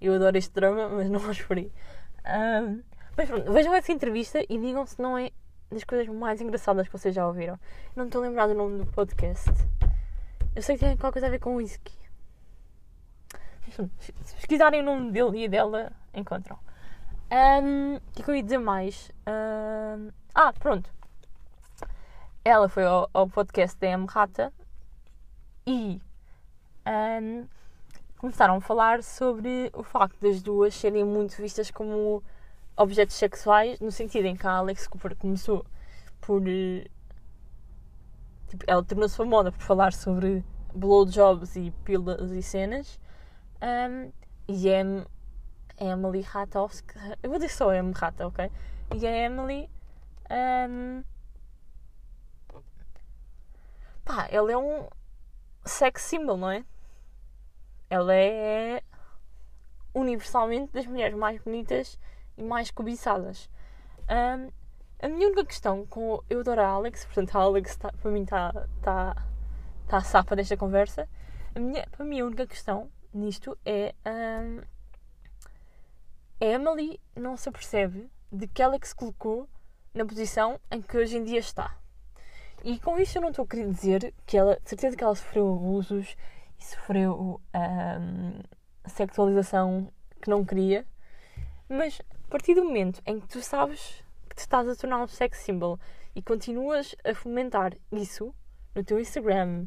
Eu 0.00 0.14
adoro 0.14 0.38
este 0.38 0.54
drama, 0.54 0.88
mas 0.88 1.10
não 1.10 1.18
vos 1.20 1.40
por 1.42 1.58
Um, 2.26 2.82
mas 3.16 3.28
pronto, 3.28 3.52
vejam 3.52 3.74
essa 3.74 3.92
entrevista 3.92 4.40
e 4.48 4.58
digam 4.58 4.84
se 4.86 5.00
não 5.00 5.16
é 5.16 5.30
das 5.70 5.84
coisas 5.84 6.06
mais 6.08 6.40
engraçadas 6.40 6.86
que 6.86 6.92
vocês 6.92 7.14
já 7.14 7.26
ouviram. 7.26 7.58
Não 7.94 8.06
estou 8.06 8.22
a 8.22 8.26
lembrar 8.26 8.46
do 8.46 8.54
nome 8.54 8.78
do 8.78 8.86
podcast. 8.86 9.50
Eu 10.54 10.62
sei 10.62 10.76
que 10.76 10.84
tem 10.84 10.96
qualquer 10.96 11.20
coisa 11.20 11.26
a 11.26 11.30
ver 11.30 11.38
com 11.38 11.56
whisky. 11.56 11.94
Se 13.98 14.12
pesquisarem 14.12 14.80
o 14.80 14.84
nome 14.84 15.12
dele 15.12 15.44
e 15.44 15.48
dela, 15.48 15.92
encontram. 16.14 16.58
Um, 17.30 17.98
que 18.12 18.22
é 18.22 18.24
que 18.24 18.30
eu 18.30 18.36
ia 18.36 18.42
dizer 18.42 18.58
mais? 18.58 19.10
Um, 19.26 20.10
ah, 20.34 20.52
pronto. 20.52 20.88
Ela 22.44 22.68
foi 22.68 22.84
ao, 22.84 23.10
ao 23.12 23.28
podcast 23.28 23.76
da 23.78 23.88
M 23.88 24.06
Rata 24.06 24.52
e 25.66 26.00
um, 26.86 27.46
começaram 28.18 28.56
a 28.56 28.60
falar 28.60 29.02
sobre 29.02 29.70
o 29.74 29.82
facto 29.82 30.18
das 30.20 30.42
duas 30.42 30.74
serem 30.74 31.04
muito 31.04 31.36
vistas 31.36 31.70
como 31.70 32.22
objetos 32.76 33.16
sexuais, 33.16 33.80
no 33.80 33.90
sentido 33.90 34.26
em 34.26 34.36
que 34.36 34.46
a 34.46 34.52
Alex 34.52 34.86
Cooper 34.86 35.16
começou 35.16 35.64
por. 36.20 36.42
Tipo, 38.48 38.64
ela 38.66 38.82
tornou-se 38.84 39.16
famosa 39.16 39.50
por 39.50 39.60
falar 39.60 39.92
sobre 39.92 40.44
blowjobs 40.74 41.56
e 41.56 41.70
pílulas 41.84 42.30
e 42.30 42.42
cenas. 42.42 43.00
Um, 43.62 44.12
e 44.48 44.68
é 44.68 44.82
Emily 45.78 46.20
Ratowski. 46.20 46.94
Eu 47.22 47.30
vou 47.30 47.38
dizer 47.38 47.50
só 47.50 47.72
M 47.72 47.92
Rata, 47.92 48.26
ok? 48.26 48.50
E 48.94 49.06
a 49.06 49.10
Emily. 49.10 49.68
Um, 50.30 51.02
pá, 54.04 54.28
ela 54.30 54.52
é 54.52 54.56
um 54.56 54.88
sex 55.64 56.02
symbol, 56.02 56.36
não 56.36 56.50
é? 56.50 56.64
Ela 57.88 58.14
é 58.14 58.82
universalmente 59.94 60.72
das 60.72 60.86
mulheres 60.86 61.16
mais 61.16 61.40
bonitas 61.40 61.98
e 62.36 62.42
mais 62.42 62.70
cobiçadas. 62.70 63.48
Um, 64.08 64.50
a 65.00 65.08
minha 65.08 65.26
única 65.26 65.44
questão 65.44 65.86
com. 65.86 66.22
Eu 66.28 66.40
adoro 66.40 66.60
a 66.60 66.68
Alex, 66.68 67.04
portanto 67.04 67.36
a 67.36 67.42
Alex 67.42 67.76
tá, 67.76 67.92
para 67.92 68.10
mim 68.10 68.22
está 68.22 68.52
tá, 68.82 69.26
tá 69.88 69.96
a 69.96 70.02
sapa 70.02 70.36
desta 70.36 70.56
conversa. 70.56 71.08
A 71.54 71.60
minha, 71.60 71.86
para 71.90 72.04
mim 72.04 72.20
a 72.20 72.24
única 72.24 72.46
questão 72.46 72.90
nisto 73.12 73.56
é. 73.64 73.94
Um, 74.06 74.60
a 76.38 76.44
Emily 76.44 77.00
não 77.14 77.36
se 77.36 77.48
apercebe 77.48 78.10
de 78.30 78.46
que 78.46 78.62
ela 78.62 78.78
que 78.78 78.86
se 78.86 78.94
colocou 78.94 79.48
na 79.94 80.04
posição 80.04 80.60
em 80.70 80.82
que 80.82 80.98
hoje 80.98 81.16
em 81.16 81.24
dia 81.24 81.38
está. 81.38 81.74
E 82.62 82.78
com 82.78 82.98
isso 82.98 83.16
eu 83.16 83.22
não 83.22 83.30
estou 83.30 83.44
a 83.44 83.48
querer 83.48 83.70
dizer 83.70 84.14
que 84.26 84.36
ela, 84.36 84.58
de 84.62 84.68
certeza 84.68 84.96
que 84.96 85.02
ela 85.02 85.14
sofreu 85.14 85.50
abusos 85.50 86.16
e 86.58 86.64
sofreu 86.64 87.40
um, 87.54 88.40
sexualização 88.86 89.92
que 90.20 90.30
não 90.30 90.44
queria, 90.44 90.86
mas 91.68 92.00
a 92.24 92.28
partir 92.30 92.54
do 92.54 92.64
momento 92.64 93.00
em 93.06 93.20
que 93.20 93.28
tu 93.28 93.40
sabes 93.40 94.02
que 94.28 94.36
te 94.36 94.40
estás 94.40 94.68
a 94.68 94.74
tornar 94.74 95.02
um 95.02 95.06
sex 95.06 95.38
symbol 95.38 95.78
e 96.14 96.22
continuas 96.22 96.94
a 97.04 97.14
fomentar 97.14 97.72
isso 97.92 98.34
no 98.74 98.84
teu 98.84 98.98
Instagram, 98.98 99.66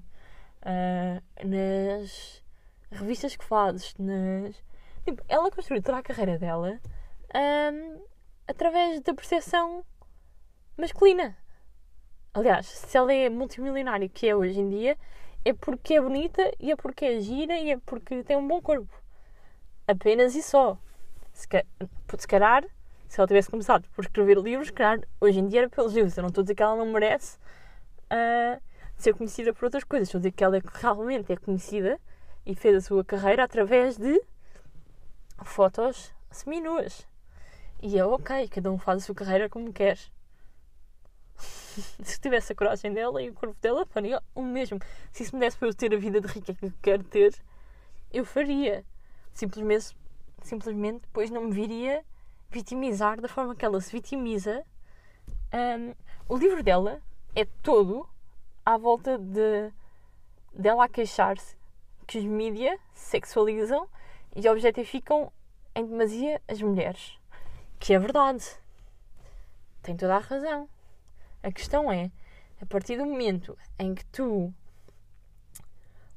uh, 0.62 1.48
nas 1.48 2.44
revistas 2.92 3.36
que 3.36 3.46
fazes, 3.46 3.94
nas 3.98 4.56
Tipo, 5.10 5.24
ela 5.28 5.50
construiu 5.50 5.82
toda 5.82 5.98
a 5.98 6.04
carreira 6.04 6.38
dela 6.38 6.80
um, 7.34 8.04
através 8.48 9.02
da 9.02 9.14
percepção 9.14 9.84
masculina. 10.78 11.36
Aliás, 12.32 12.68
se 12.68 12.96
ela 12.96 13.12
é 13.12 13.28
multimilionária, 13.28 14.08
que 14.08 14.28
é 14.28 14.36
hoje 14.36 14.60
em 14.60 14.70
dia, 14.70 14.98
é 15.46 15.54
porque 15.54 15.96
é 15.96 16.02
bonita 16.02 16.52
e 16.60 16.72
é 16.72 16.76
porque 16.76 17.06
é 17.06 17.20
gira 17.20 17.58
e 17.58 17.72
é 17.72 17.78
porque 17.78 18.24
tem 18.24 18.38
um 18.38 18.48
bom 18.48 18.62
corpo. 18.62 18.94
Apenas 19.88 20.36
e 20.36 20.44
só. 20.44 20.78
Se, 21.34 21.48
calhar, 22.28 22.66
se 23.08 23.20
ela 23.20 23.28
tivesse 23.28 23.50
começado 23.50 23.88
por 23.96 24.04
escrever 24.04 24.38
livros, 24.38 24.70
calhar 24.72 25.00
hoje 25.20 25.40
em 25.40 25.48
dia 25.48 25.62
era 25.62 25.70
pelos 25.70 25.94
livros. 25.94 26.18
Eu 26.18 26.24
não 26.24 26.30
estou 26.30 26.42
a 26.42 26.44
dizer 26.44 26.56
que 26.56 26.64
ela 26.64 26.76
não 26.76 26.92
merece 26.92 27.38
uh, 28.12 28.62
ser 28.98 29.14
conhecida 29.14 29.54
por 29.54 29.66
outras 29.66 29.84
coisas. 29.84 30.08
Estou 30.08 30.20
a 30.20 30.22
dizer 30.22 30.32
que 30.32 30.44
ela 30.44 30.58
é, 30.58 30.62
realmente 30.74 31.32
é 31.32 31.38
conhecida 31.38 32.00
e 32.46 32.54
fez 32.54 32.76
a 32.76 32.82
sua 32.82 33.04
carreira 33.04 33.44
através 33.44 33.98
de 33.98 34.22
fotos 35.44 36.14
semi-nuas. 36.30 37.08
E 37.82 37.98
é 37.98 38.06
ok, 38.06 38.48
cada 38.50 38.70
um 38.70 38.78
faz 38.78 39.04
a 39.04 39.06
sua 39.06 39.16
carreira 39.16 39.50
como 39.50 39.72
quer. 39.72 39.98
se 42.04 42.20
tivesse 42.20 42.54
a 42.54 42.56
coragem 42.56 42.94
dela 42.94 43.22
e 43.22 43.30
o 43.30 43.34
corpo 43.34 43.56
dela, 43.62 43.86
faria 43.86 44.22
o 44.34 44.42
mesmo. 44.42 44.80
Se 45.12 45.24
isso 45.24 45.36
me 45.36 45.40
desse 45.40 45.58
para 45.58 45.68
eu 45.68 45.74
ter 45.74 45.94
a 45.94 45.98
vida 45.98 46.22
de 46.22 46.28
rica 46.28 46.54
que 46.54 46.72
quero 46.82 47.04
ter, 47.04 47.36
eu 48.12 48.26
faria. 48.26 48.86
Simplesmente, 49.34 49.96
simplesmente 50.44 51.02
depois 51.02 51.30
não 51.30 51.46
me 51.46 51.52
viria 51.52 52.04
vitimizar 52.50 53.22
da 53.22 53.28
forma 53.28 53.56
que 53.56 53.64
ela 53.64 53.80
se 53.80 53.92
vitimiza. 53.92 54.64
Um, 55.54 55.94
o 56.28 56.38
livro 56.38 56.64
dela 56.64 57.02
é 57.36 57.46
todo 57.64 58.08
à 58.66 58.78
volta 58.78 59.18
de 59.18 59.72
dela 60.54 60.86
a 60.86 60.90
queixar-se 60.90 61.56
que 62.08 62.18
os 62.18 62.26
mídias 62.26 62.80
sexualizam 62.94 63.88
e 64.36 64.48
objetificam 64.50 65.32
em 65.76 65.86
demasia 65.86 66.42
as 66.48 66.62
mulheres. 66.62 67.18
Que 67.80 67.94
é 67.94 68.00
verdade. 68.00 68.46
Tem 69.82 69.96
toda 69.96 70.16
a 70.16 70.20
razão. 70.20 70.68
A 71.42 71.52
questão 71.52 71.92
é, 71.92 72.12
a 72.62 72.66
partir 72.66 72.98
do 72.98 73.06
momento 73.06 73.58
em 73.78 73.96
que 73.96 74.06
tu 74.08 74.54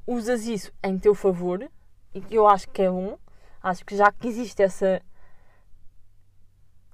usas 0.07 0.47
isso 0.47 0.73
em 0.83 0.99
teu 0.99 1.15
favor, 1.15 1.71
e 2.15 2.21
que 2.21 2.35
eu 2.35 2.47
acho 2.47 2.69
que 2.69 2.83
é 2.83 2.91
bom, 2.91 3.19
acho 3.63 3.85
que 3.85 3.97
já 3.97 4.11
que 4.13 4.29
existe 4.29 4.63
essa, 4.63 5.01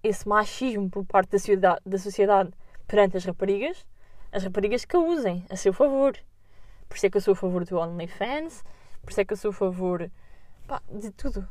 esse 0.02 0.28
machismo 0.28 0.88
por 0.88 1.04
parte 1.04 1.30
da 1.30 1.38
sociedade, 1.38 1.80
da 1.84 1.98
sociedade 1.98 2.50
perante 2.86 3.16
as 3.16 3.24
raparigas, 3.24 3.86
as 4.30 4.44
raparigas 4.44 4.84
que 4.84 4.96
a 4.96 5.00
usem 5.00 5.44
a 5.50 5.56
seu 5.56 5.72
favor. 5.72 6.18
Por 6.88 6.96
isso 6.96 7.06
é 7.06 7.10
que 7.10 7.16
eu 7.16 7.20
sou 7.20 7.32
a 7.32 7.36
favor 7.36 7.64
do 7.64 7.78
OnlyFans, 7.78 8.64
por 9.02 9.10
isso 9.10 9.20
é 9.20 9.24
que 9.24 9.32
eu 9.32 9.36
sou 9.36 9.50
a 9.50 9.54
favor 9.54 10.10
pá, 10.66 10.82
de 10.90 11.10
tudo 11.10 11.48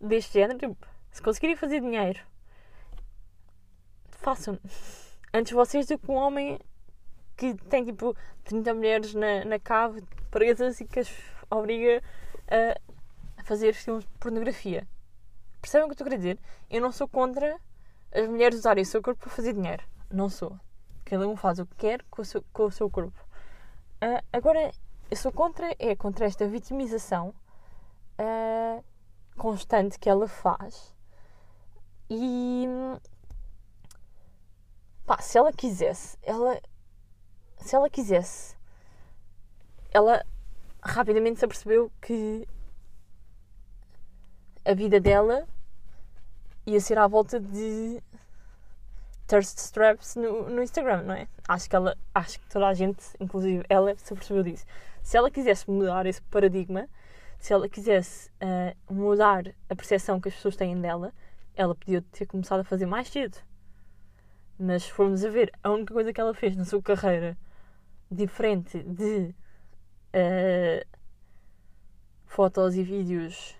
deste 0.00 0.34
género. 0.34 0.58
Tipo, 0.58 0.86
se 1.10 1.22
conseguirem 1.22 1.56
fazer 1.56 1.80
dinheiro, 1.80 2.20
façam. 4.10 4.58
Antes 5.32 5.52
vocês 5.52 5.86
do 5.86 5.98
que 5.98 6.10
um 6.10 6.14
homem 6.14 6.58
que 7.36 7.54
tem 7.54 7.84
tipo 7.84 8.16
30 8.44 8.74
mulheres 8.74 9.14
na, 9.14 9.44
na 9.44 9.58
cave 9.58 10.02
presas 10.30 10.80
e 10.80 10.84
que 10.84 11.00
as 11.00 11.08
obriga 11.50 12.02
a, 12.48 13.40
a 13.40 13.44
fazer 13.44 13.72
filmes 13.74 14.04
de 14.04 14.10
pornografia. 14.18 14.86
Percebem 15.60 15.84
o 15.84 15.88
que 15.88 15.92
eu 15.92 16.04
estou 16.04 16.12
a 16.12 16.16
dizer? 16.16 16.38
Eu 16.70 16.80
não 16.80 16.92
sou 16.92 17.08
contra 17.08 17.58
as 18.12 18.28
mulheres 18.28 18.58
usarem 18.58 18.82
o 18.82 18.86
seu 18.86 19.02
corpo 19.02 19.20
para 19.20 19.30
fazer 19.30 19.52
dinheiro. 19.52 19.82
Não 20.10 20.28
sou. 20.28 20.58
Cada 21.04 21.26
um 21.26 21.36
faz 21.36 21.58
o 21.58 21.66
que 21.66 21.76
quer 21.76 22.02
com 22.10 22.22
o 22.22 22.24
seu, 22.24 22.44
com 22.52 22.64
o 22.64 22.70
seu 22.70 22.90
corpo. 22.90 23.18
Uh, 24.02 24.22
agora, 24.32 24.70
eu 25.10 25.16
sou 25.16 25.32
contra, 25.32 25.74
é 25.78 25.96
contra 25.96 26.26
esta 26.26 26.46
vitimização 26.46 27.34
uh, 28.18 28.84
constante 29.36 29.98
que 29.98 30.08
ela 30.08 30.28
faz. 30.28 30.94
E 32.10 32.66
Pá, 35.08 35.22
se 35.22 35.38
ela 35.38 35.50
quisesse, 35.50 36.18
ela. 36.22 36.60
Se 37.56 37.74
ela 37.74 37.88
quisesse, 37.88 38.54
ela 39.90 40.22
rapidamente 40.82 41.38
se 41.38 41.46
apercebeu 41.46 41.90
que 41.98 42.46
a 44.66 44.74
vida 44.74 45.00
dela 45.00 45.48
ia 46.66 46.78
ser 46.78 46.98
à 46.98 47.06
volta 47.06 47.40
de 47.40 48.02
thirst 49.26 49.56
straps 49.56 50.14
no, 50.14 50.50
no 50.50 50.62
Instagram, 50.62 51.04
não 51.04 51.14
é? 51.14 51.26
Acho 51.48 51.70
que 51.70 51.74
ela, 51.74 51.96
acho 52.14 52.38
que 52.38 52.46
toda 52.50 52.68
a 52.68 52.74
gente, 52.74 53.02
inclusive 53.18 53.64
ela, 53.66 53.96
se 53.96 54.12
apercebeu 54.12 54.42
disso. 54.42 54.66
Se 55.02 55.16
ela 55.16 55.30
quisesse 55.30 55.70
mudar 55.70 56.04
esse 56.04 56.20
paradigma, 56.20 56.86
se 57.38 57.54
ela 57.54 57.66
quisesse 57.66 58.28
uh, 58.42 58.92
mudar 58.92 59.44
a 59.70 59.74
percepção 59.74 60.20
que 60.20 60.28
as 60.28 60.34
pessoas 60.34 60.54
têm 60.54 60.78
dela, 60.78 61.14
ela 61.56 61.74
podia 61.74 62.02
ter 62.12 62.26
começado 62.26 62.60
a 62.60 62.64
fazer 62.64 62.84
mais 62.84 63.08
cedo. 63.08 63.38
Mas 64.58 64.84
se 64.84 64.92
formos 64.92 65.24
a 65.24 65.30
ver, 65.30 65.52
a 65.62 65.70
única 65.70 65.94
coisa 65.94 66.12
que 66.12 66.20
ela 66.20 66.34
fez 66.34 66.56
na 66.56 66.64
sua 66.64 66.82
carreira 66.82 67.36
diferente 68.10 68.82
de 68.82 69.34
uh, 70.14 70.86
fotos 72.26 72.74
e 72.74 72.82
vídeos 72.82 73.56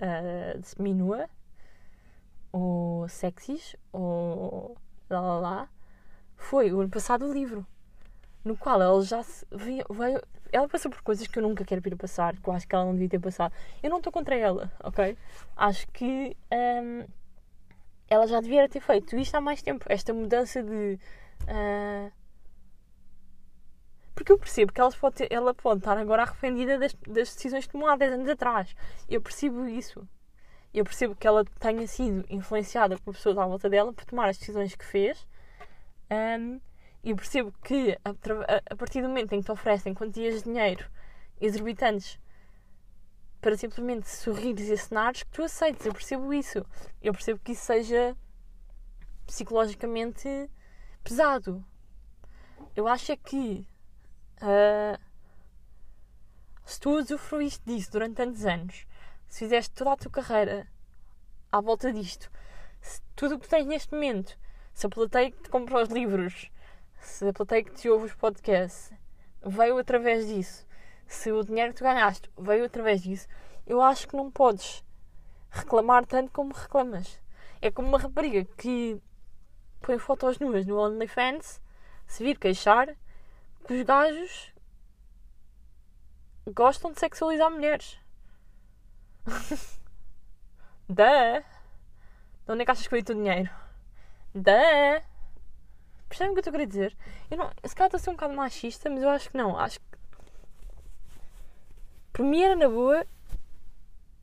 uh, 0.00 0.62
semi-nua 0.62 1.28
ou 2.52 3.08
sexys 3.08 3.76
ou 3.92 4.76
lá 5.08 5.20
lá 5.20 5.38
lá 5.38 5.68
foi 6.36 6.72
o 6.72 6.80
ano 6.80 6.90
passado 6.90 7.26
o 7.26 7.32
livro 7.32 7.66
no 8.48 8.56
qual 8.56 8.80
ela 8.80 9.02
já 9.02 9.22
se 9.22 9.46
veio, 9.50 9.84
veio 9.90 10.20
ela 10.50 10.66
passou 10.66 10.90
por 10.90 11.02
coisas 11.02 11.26
que 11.26 11.38
eu 11.38 11.42
nunca 11.42 11.64
quero 11.64 11.80
vir 11.82 11.92
a 11.92 11.96
passar, 11.96 12.34
que 12.36 12.48
eu 12.48 12.52
acho 12.54 12.66
que 12.66 12.74
ela 12.74 12.86
não 12.86 12.94
devia 12.94 13.08
ter 13.10 13.20
passado. 13.20 13.52
Eu 13.82 13.90
não 13.90 13.98
estou 13.98 14.10
contra 14.10 14.34
ela, 14.34 14.72
ok? 14.82 15.16
Acho 15.54 15.86
que 15.88 16.34
um, 16.50 17.06
ela 18.08 18.26
já 18.26 18.40
devia 18.40 18.68
ter 18.68 18.80
feito 18.80 19.16
isto 19.16 19.34
há 19.34 19.40
mais 19.40 19.62
tempo, 19.62 19.84
esta 19.88 20.12
mudança 20.14 20.62
de. 20.62 20.98
Uh, 21.42 22.10
porque 24.14 24.32
eu 24.32 24.38
percebo 24.38 24.72
que 24.72 24.80
ela 24.80 24.90
pode, 24.90 25.16
ter, 25.16 25.28
ela 25.30 25.54
pode 25.54 25.80
estar 25.80 25.96
agora 25.96 26.22
arrependida 26.22 26.78
das, 26.78 26.92
das 27.06 27.34
decisões 27.34 27.68
10 27.68 28.12
anos 28.12 28.28
atrás. 28.28 28.74
Eu 29.08 29.20
percebo 29.20 29.66
isso. 29.68 30.08
Eu 30.74 30.84
percebo 30.84 31.14
que 31.14 31.26
ela 31.26 31.44
tenha 31.60 31.86
sido 31.86 32.24
influenciada 32.28 32.96
por 32.98 33.14
pessoas 33.14 33.38
à 33.38 33.46
volta 33.46 33.70
dela 33.70 33.92
por 33.92 34.04
tomar 34.04 34.28
as 34.28 34.38
decisões 34.38 34.74
que 34.74 34.84
fez. 34.84 35.26
Um, 36.10 36.60
e 37.02 37.14
percebo 37.14 37.52
que 37.62 37.96
a, 38.04 38.76
partir 38.76 39.02
do 39.02 39.08
momento 39.08 39.32
em 39.32 39.40
que 39.40 39.46
te 39.46 39.52
oferecem 39.52 39.94
quantias 39.94 40.42
de 40.42 40.44
dinheiro 40.44 40.90
exorbitantes 41.40 42.18
para 43.40 43.56
simplesmente 43.56 44.08
sorrires 44.08 44.68
e 44.68 44.72
acenares, 44.72 45.22
que 45.22 45.30
tu 45.30 45.42
aceites. 45.44 45.86
Eu 45.86 45.92
percebo 45.92 46.32
isso. 46.34 46.64
Eu 47.00 47.12
percebo 47.12 47.40
que 47.40 47.52
isso 47.52 47.64
seja 47.64 48.16
psicologicamente 49.26 50.50
pesado. 51.04 51.64
Eu 52.74 52.88
acho 52.88 53.12
é 53.12 53.16
que 53.16 53.66
uh, 54.42 54.98
se 56.64 56.80
tu 56.80 56.98
usufruíste 56.98 57.62
disso 57.64 57.92
durante 57.92 58.16
tantos 58.16 58.44
anos, 58.44 58.86
se 59.28 59.40
fizeste 59.40 59.74
toda 59.74 59.92
a 59.92 59.96
tua 59.96 60.10
carreira 60.10 60.66
à 61.50 61.60
volta 61.60 61.92
disto, 61.92 62.30
se 62.80 63.00
tudo 63.14 63.36
o 63.36 63.38
que 63.38 63.48
tens 63.48 63.66
neste 63.66 63.92
momento, 63.92 64.38
se 64.74 64.86
a 64.86 64.90
plateia 64.90 65.30
que 65.30 65.42
te 65.42 65.48
compra 65.48 65.82
os 65.82 65.88
livros, 65.88 66.50
se 67.00 67.28
a 67.28 67.32
plateia 67.32 67.64
que 67.64 67.72
te 67.72 67.88
ouve 67.88 68.06
os 68.06 68.14
podcasts 68.14 68.92
veio 69.42 69.78
através 69.78 70.26
disso, 70.26 70.66
se 71.06 71.32
o 71.32 71.44
dinheiro 71.44 71.72
que 71.72 71.78
tu 71.78 71.84
ganhaste 71.84 72.30
veio 72.38 72.64
através 72.64 73.02
disso, 73.02 73.28
eu 73.66 73.80
acho 73.80 74.06
que 74.08 74.16
não 74.16 74.30
podes 74.30 74.84
reclamar 75.50 76.06
tanto 76.06 76.30
como 76.30 76.52
reclamas. 76.52 77.20
É 77.60 77.70
como 77.70 77.88
uma 77.88 77.98
rapariga 77.98 78.44
que 78.56 79.00
põe 79.80 79.98
fotos 79.98 80.38
nuas 80.38 80.66
no 80.66 80.78
OnlyFans, 80.78 81.60
se 82.06 82.22
vir 82.22 82.38
queixar 82.38 82.94
que 83.66 83.74
os 83.74 83.82
gajos 83.82 84.52
gostam 86.46 86.92
de 86.92 87.00
sexualizar 87.00 87.50
mulheres. 87.50 87.98
da 90.88 91.40
De 91.40 92.52
onde 92.52 92.62
é 92.62 92.64
que 92.64 92.70
achas 92.70 92.86
que 92.86 92.90
veio 92.90 93.02
o 93.02 93.06
teu 93.06 93.14
dinheiro? 93.14 93.50
Da 94.34 95.02
Percebem 96.08 96.32
o 96.32 96.34
que 96.34 96.38
eu 96.38 96.40
estou 96.40 96.50
a 96.50 96.52
querer 96.52 96.66
dizer? 96.66 96.96
Eu 97.30 97.36
não, 97.36 97.50
se 97.64 97.74
calhar 97.74 97.88
estou 97.88 97.98
a 97.98 98.00
ser 98.00 98.10
um 98.10 98.14
bocado 98.14 98.34
machista, 98.34 98.88
mas 98.88 99.02
eu 99.02 99.10
acho 99.10 99.30
que 99.30 99.36
não. 99.36 99.58
Acho 99.58 99.78
que. 99.80 99.86
Era 102.42 102.56
na 102.56 102.68
boa. 102.68 103.06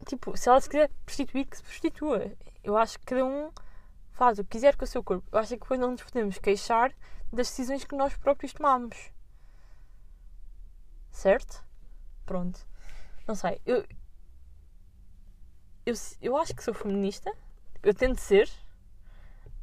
Tipo, 0.05 0.35
se 0.35 0.49
ela 0.49 0.59
se 0.59 0.69
quiser 0.69 0.89
prostituir, 1.05 1.45
que 1.45 1.57
se 1.57 1.63
prostitua. 1.63 2.31
Eu 2.63 2.75
acho 2.75 2.99
que 2.99 3.05
cada 3.05 3.25
um 3.25 3.51
faz 4.11 4.39
o 4.39 4.43
que 4.43 4.51
quiser 4.51 4.75
com 4.75 4.83
o 4.83 4.87
seu 4.87 5.03
corpo. 5.03 5.25
Eu 5.31 5.39
acho 5.39 5.49
que 5.49 5.61
depois 5.61 5.79
não 5.79 5.91
nos 5.91 6.03
podemos 6.03 6.37
queixar 6.39 6.91
das 7.31 7.47
decisões 7.47 7.83
que 7.83 7.95
nós 7.95 8.15
próprios 8.17 8.53
tomamos. 8.53 9.11
Certo? 11.11 11.63
Pronto. 12.25 12.59
Não 13.27 13.35
sei. 13.35 13.61
Eu. 13.65 13.85
Eu, 15.85 15.93
eu 16.21 16.37
acho 16.37 16.55
que 16.55 16.63
sou 16.63 16.73
feminista. 16.73 17.31
Eu 17.83 17.93
tento 17.93 18.19
ser. 18.19 18.49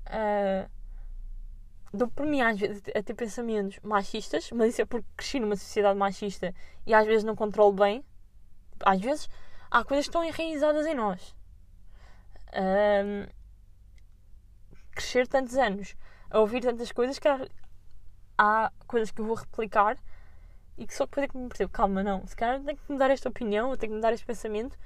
Uh, 0.06 0.70
dou 1.92 2.08
por 2.08 2.26
mim 2.26 2.40
às 2.40 2.58
vezes 2.58 2.82
a 2.94 3.02
ter 3.02 3.14
pensamentos 3.14 3.78
machistas, 3.82 4.50
mas 4.52 4.70
isso 4.70 4.82
é 4.82 4.84
porque 4.84 5.06
cresci 5.16 5.38
numa 5.38 5.56
sociedade 5.56 5.98
machista 5.98 6.54
e 6.86 6.94
às 6.94 7.06
vezes 7.06 7.24
não 7.24 7.36
controlo 7.36 7.72
bem. 7.72 8.04
Às 8.84 9.00
vezes 9.00 9.28
há 9.70 9.84
coisas 9.84 10.06
que 10.06 10.10
estão 10.10 10.24
enraizadas 10.24 10.86
em 10.86 10.94
nós. 10.94 11.36
Um, 12.54 13.26
crescer 14.92 15.26
tantos 15.26 15.56
anos 15.56 15.94
a 16.30 16.38
ouvir 16.40 16.62
tantas 16.62 16.92
coisas 16.92 17.18
que 17.18 17.28
há, 17.28 17.46
há, 18.38 18.72
coisas 18.86 19.10
que 19.10 19.20
eu 19.20 19.24
vou 19.24 19.36
replicar 19.36 19.96
e 20.76 20.86
que 20.86 20.94
só 20.94 21.04
depois 21.04 21.24
é 21.24 21.28
que 21.28 21.36
me 21.36 21.48
percebo, 21.48 21.70
calma, 21.70 22.02
não, 22.02 22.26
se 22.26 22.34
calhar 22.34 22.60
tenho 22.62 22.76
que 22.76 22.92
mudar 22.92 23.10
esta 23.10 23.28
opinião, 23.28 23.70
eu 23.70 23.76
tenho 23.76 23.92
que 23.92 23.96
mudar 23.96 24.12
este 24.12 24.24
pensamento. 24.24 24.78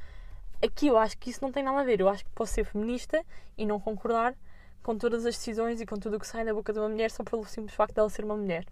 Aqui 0.62 0.88
eu 0.88 0.98
acho 0.98 1.16
que 1.18 1.30
isso 1.30 1.40
não 1.42 1.52
tem 1.52 1.62
nada 1.62 1.80
a 1.80 1.84
ver. 1.84 2.00
Eu 2.00 2.08
acho 2.08 2.24
que 2.24 2.30
posso 2.30 2.54
ser 2.54 2.64
feminista 2.64 3.24
e 3.56 3.66
não 3.66 3.78
concordar 3.78 4.34
com 4.82 4.96
todas 4.96 5.26
as 5.26 5.36
decisões 5.36 5.80
e 5.80 5.86
com 5.86 5.96
tudo 5.96 6.16
o 6.16 6.20
que 6.20 6.26
sai 6.26 6.44
da 6.44 6.54
boca 6.54 6.72
de 6.72 6.78
uma 6.78 6.88
mulher 6.88 7.10
só 7.10 7.24
pelo 7.24 7.44
simples 7.44 7.74
facto 7.74 7.94
dela 7.94 8.08
ser 8.08 8.24
uma 8.24 8.36
mulher. 8.36 8.66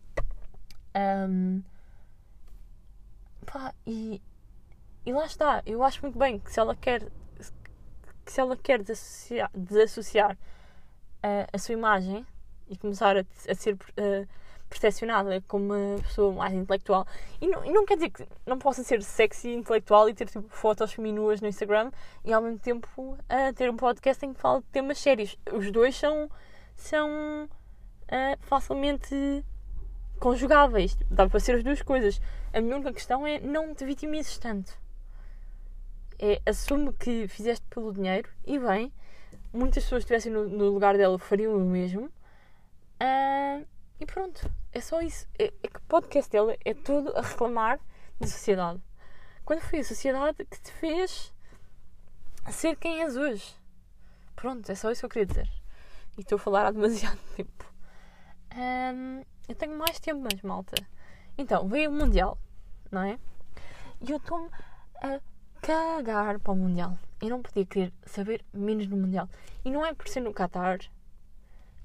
Um, 0.96 1.62
pá, 3.46 3.74
e, 3.86 4.22
e 5.04 5.12
lá 5.12 5.26
está. 5.26 5.62
Eu 5.66 5.82
acho 5.82 6.02
muito 6.02 6.18
bem 6.18 6.38
que 6.38 6.52
se 6.52 6.60
ela 6.60 6.74
quer 6.74 7.10
que 8.24 8.32
se 8.32 8.40
ela 8.40 8.56
quer 8.56 8.82
desassociar, 8.82 9.50
desassociar 9.54 10.32
uh, 10.32 11.46
a 11.52 11.58
sua 11.58 11.74
imagem 11.74 12.26
e 12.68 12.76
começar 12.76 13.16
a, 13.16 13.20
a 13.20 13.54
ser 13.54 13.74
uh, 13.74 14.26
percepcionada 14.74 15.40
como 15.46 15.72
uma 15.72 16.02
pessoa 16.02 16.32
mais 16.32 16.52
intelectual. 16.52 17.06
E 17.40 17.46
não, 17.46 17.64
e 17.64 17.72
não 17.72 17.86
quer 17.86 17.94
dizer 17.94 18.10
que 18.10 18.26
não 18.44 18.58
possa 18.58 18.82
ser 18.82 19.02
sexy, 19.02 19.50
intelectual 19.52 20.08
e 20.08 20.14
ter 20.14 20.26
tipo, 20.26 20.46
fotos 20.48 20.92
feminuas 20.92 21.40
no 21.40 21.48
Instagram 21.48 21.92
e 22.24 22.32
ao 22.32 22.42
mesmo 22.42 22.58
tempo 22.58 22.88
uh, 23.00 23.54
ter 23.54 23.70
um 23.70 23.76
podcast 23.76 24.24
em 24.26 24.34
que 24.34 24.40
fala 24.40 24.60
de 24.60 24.66
temas 24.66 24.98
sérios. 24.98 25.38
Os 25.52 25.70
dois 25.70 25.96
são, 25.96 26.28
são 26.74 27.08
uh, 27.44 28.38
facilmente 28.40 29.44
conjugáveis. 30.18 30.96
Dá 31.08 31.28
para 31.28 31.40
ser 31.40 31.56
as 31.56 31.64
duas 31.64 31.80
coisas. 31.80 32.20
A 32.52 32.60
minha 32.60 32.76
única 32.76 32.92
questão 32.92 33.26
é 33.26 33.38
não 33.40 33.74
te 33.74 33.84
vitimizes 33.84 34.38
tanto. 34.38 34.76
É, 36.18 36.40
assume 36.46 36.92
que 36.92 37.26
fizeste 37.28 37.66
pelo 37.68 37.92
dinheiro 37.92 38.28
e 38.46 38.58
bem, 38.58 38.92
muitas 39.52 39.82
pessoas 39.82 40.02
estivessem 40.02 40.32
no, 40.32 40.48
no 40.48 40.70
lugar 40.70 40.96
dela 40.96 41.18
fariam 41.18 41.56
o 41.56 41.60
mesmo. 41.60 42.06
Uh, 43.00 43.66
e 44.00 44.06
pronto, 44.06 44.48
é 44.74 44.80
só 44.80 45.00
isso. 45.00 45.26
É, 45.38 45.52
é 45.62 45.68
que 45.68 45.78
o 45.78 45.82
podcast 45.82 46.30
dela 46.30 46.56
é 46.64 46.74
todo 46.74 47.16
a 47.16 47.22
reclamar 47.22 47.80
da 48.20 48.26
sociedade. 48.26 48.82
Quando 49.44 49.60
foi 49.60 49.78
a 49.78 49.84
sociedade 49.84 50.44
que 50.44 50.60
te 50.60 50.72
fez 50.72 51.32
ser 52.50 52.76
quem 52.76 53.02
és 53.02 53.16
hoje. 53.16 53.54
Pronto, 54.34 54.70
é 54.70 54.74
só 54.74 54.90
isso 54.90 55.00
que 55.00 55.06
eu 55.06 55.10
queria 55.10 55.26
dizer. 55.26 55.48
E 56.18 56.20
estou 56.20 56.36
a 56.36 56.38
falar 56.38 56.66
há 56.66 56.70
demasiado 56.70 57.18
tempo. 57.36 57.64
Eu 59.48 59.54
tenho 59.54 59.76
mais 59.76 60.00
tempo, 60.00 60.20
mas 60.20 60.42
malta. 60.42 60.74
Então, 61.36 61.68
veio 61.68 61.90
o 61.90 61.92
Mundial, 61.92 62.38
não 62.90 63.02
é? 63.02 63.18
E 64.00 64.10
eu 64.10 64.16
estou-me 64.16 64.48
a 64.96 65.20
cagar 65.60 66.38
para 66.38 66.52
o 66.52 66.56
Mundial. 66.56 66.98
Eu 67.20 67.30
não 67.30 67.42
podia 67.42 67.64
querer 67.64 67.92
saber 68.06 68.44
menos 68.52 68.86
do 68.86 68.96
Mundial. 68.96 69.28
E 69.64 69.70
não 69.70 69.84
é 69.84 69.94
por 69.94 70.08
ser 70.08 70.20
no 70.20 70.32
Qatar, 70.32 70.78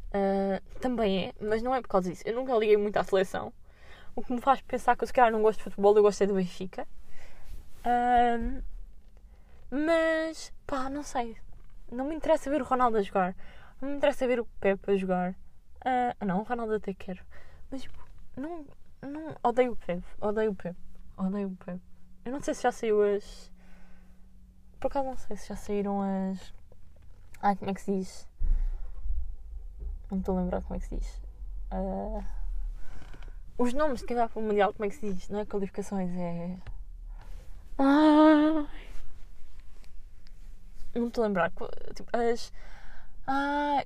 Uh, 0.10 0.80
também 0.80 1.28
é, 1.28 1.34
mas 1.40 1.62
não 1.62 1.74
é 1.74 1.82
por 1.82 1.88
causa 1.88 2.10
disso. 2.10 2.24
Eu 2.26 2.36
nunca 2.36 2.54
liguei 2.56 2.78
muito 2.78 2.98
à 2.98 3.04
seleção. 3.04 3.54
O 4.16 4.24
que 4.24 4.34
me 4.34 4.42
faz 4.42 4.62
pensar 4.62 4.96
que 4.96 5.04
eu 5.04 5.08
se 5.08 5.14
calhar 5.14 5.32
não 5.32 5.42
gosto 5.42 5.60
de 5.60 5.64
futebol, 5.66 5.96
eu 5.96 6.02
gosto 6.02 6.24
é 6.24 6.28
do 6.28 6.34
Benfica. 6.34 6.88
Uh, 7.86 8.64
mas 9.72 10.52
pá, 10.66 10.90
não 10.90 11.04
sei. 11.04 11.38
Não 11.92 12.06
me 12.06 12.16
interessa 12.16 12.50
ver 12.50 12.62
o 12.62 12.66
Ronaldo 12.66 12.98
a 12.98 13.02
jogar. 13.02 13.36
Não 13.82 13.90
me 13.90 13.96
interessa 13.96 14.28
ver 14.28 14.40
o 14.40 14.46
Pepe 14.60 14.92
a 14.92 14.96
jogar. 14.96 15.32
Uh, 15.32 16.26
não, 16.26 16.42
o 16.42 16.44
Ronaldo 16.44 16.76
até 16.76 16.94
quero. 16.94 17.24
Mas 17.72 17.84
tipo, 17.84 17.98
não, 18.36 18.66
não. 19.02 19.36
Odeio 19.44 19.74
o 19.74 19.76
Pepe. 19.76 20.04
Odeio 20.20 20.52
o 20.52 20.56
Pepe. 20.56 20.80
Odeio 21.18 21.48
o 21.48 21.56
Pepe. 21.56 21.82
Eu 22.26 22.32
não 22.32 22.42
sei 22.42 22.54
se 22.54 22.64
já 22.64 22.72
saiu 22.72 23.02
as. 23.04 23.52
Por 24.80 24.88
acaso 24.88 25.08
não 25.08 25.18
sei 25.18 25.38
se 25.38 25.50
já 25.50 25.56
saíram 25.56 26.02
as 26.02 26.54
Ai, 27.42 27.56
como 27.56 27.72
é 27.72 27.74
que 27.74 27.82
se 27.82 27.92
diz? 27.92 28.29
Não 30.10 30.20
estou 30.20 30.38
a 30.38 30.42
lembrar 30.42 30.62
como 30.62 30.76
é 30.76 30.80
que 30.80 30.88
se 30.88 30.96
diz. 30.96 31.22
Uh, 31.72 32.24
os 33.58 33.74
nomes 33.74 34.00
de 34.00 34.06
quem 34.08 34.16
para 34.16 34.30
o 34.36 34.42
Mundial, 34.42 34.74
como 34.74 34.86
é 34.86 34.90
que 34.90 34.96
se 34.96 35.14
diz? 35.14 35.30
Não 35.30 35.40
é 35.40 35.46
qualificações, 35.46 36.12
é. 36.16 36.58
Ai. 37.78 38.68
Não 40.96 41.08
estou 41.08 41.24
a 41.24 41.28
lembrar. 41.28 41.52
Tipo, 41.94 42.10
as. 42.16 42.52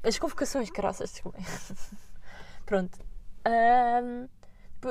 As 0.02 0.18
convocações, 0.18 0.70
caraças, 0.70 1.12
desculpem. 1.12 1.44
Pronto. 2.66 2.98
Um, 3.46 4.30
tipo, 4.76 4.90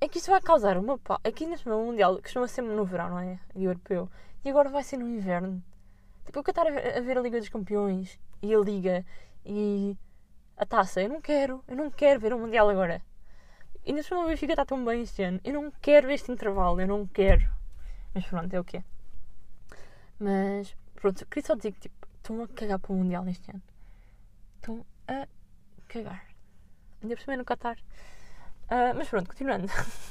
é 0.00 0.08
que 0.08 0.18
isto 0.18 0.30
vai 0.30 0.40
causar 0.40 0.78
uma. 0.78 0.98
Aqui 1.24 1.46
neste 1.46 1.68
Mundial 1.68 2.20
costuma 2.22 2.48
ser 2.48 2.62
no 2.62 2.84
verão, 2.84 3.10
não 3.10 3.18
é? 3.18 3.38
E 3.54 3.64
europeu. 3.64 4.08
E 4.44 4.50
agora 4.50 4.68
vai 4.68 4.82
ser 4.82 4.96
no 4.96 5.06
inverno. 5.08 5.62
Tipo, 6.24 6.38
eu 6.38 6.44
quero 6.44 6.68
estar 6.68 6.96
a 6.96 7.00
ver 7.00 7.18
a 7.18 7.20
Liga 7.20 7.38
dos 7.38 7.48
Campeões 7.48 8.18
e 8.42 8.54
a 8.54 8.58
Liga 8.58 9.04
e 9.44 9.96
a 10.56 10.66
taça. 10.66 11.02
Eu 11.02 11.08
não 11.08 11.20
quero. 11.20 11.62
Eu 11.68 11.76
não 11.76 11.90
quero 11.90 12.20
ver 12.20 12.32
o 12.32 12.38
Mundial 12.38 12.68
agora. 12.68 13.02
E 13.84 13.92
neste 13.92 14.12
momento 14.12 14.26
o 14.26 14.30
Benfica 14.30 14.52
está 14.52 14.64
tão 14.64 14.84
bem 14.84 15.02
este 15.02 15.22
ano. 15.22 15.40
Eu 15.44 15.54
não 15.54 15.70
quero 15.70 16.10
este 16.10 16.32
intervalo. 16.32 16.80
Eu 16.80 16.86
não 16.86 17.06
quero. 17.06 17.48
Mas 18.14 18.26
pronto, 18.26 18.52
é 18.52 18.60
o 18.60 18.64
que 18.64 18.78
é. 18.78 18.84
Mas 20.18 20.74
pronto, 20.94 21.26
queria 21.26 21.46
só 21.46 21.54
dizer 21.54 21.72
que 21.72 21.80
tipo, 21.80 22.08
estão 22.16 22.42
a 22.42 22.48
cagar 22.48 22.78
para 22.78 22.92
o 22.92 22.96
Mundial 22.96 23.22
neste 23.24 23.50
ano. 23.50 23.62
Estão 24.56 24.84
a 25.06 25.26
cagar. 25.86 26.26
Ainda 27.02 27.14
por 27.14 27.22
cima 27.22 27.36
no 27.36 27.44
Qatar. 27.44 27.78
Uh, 28.64 28.96
mas 28.96 29.08
pronto, 29.08 29.28
continuando. 29.28 29.68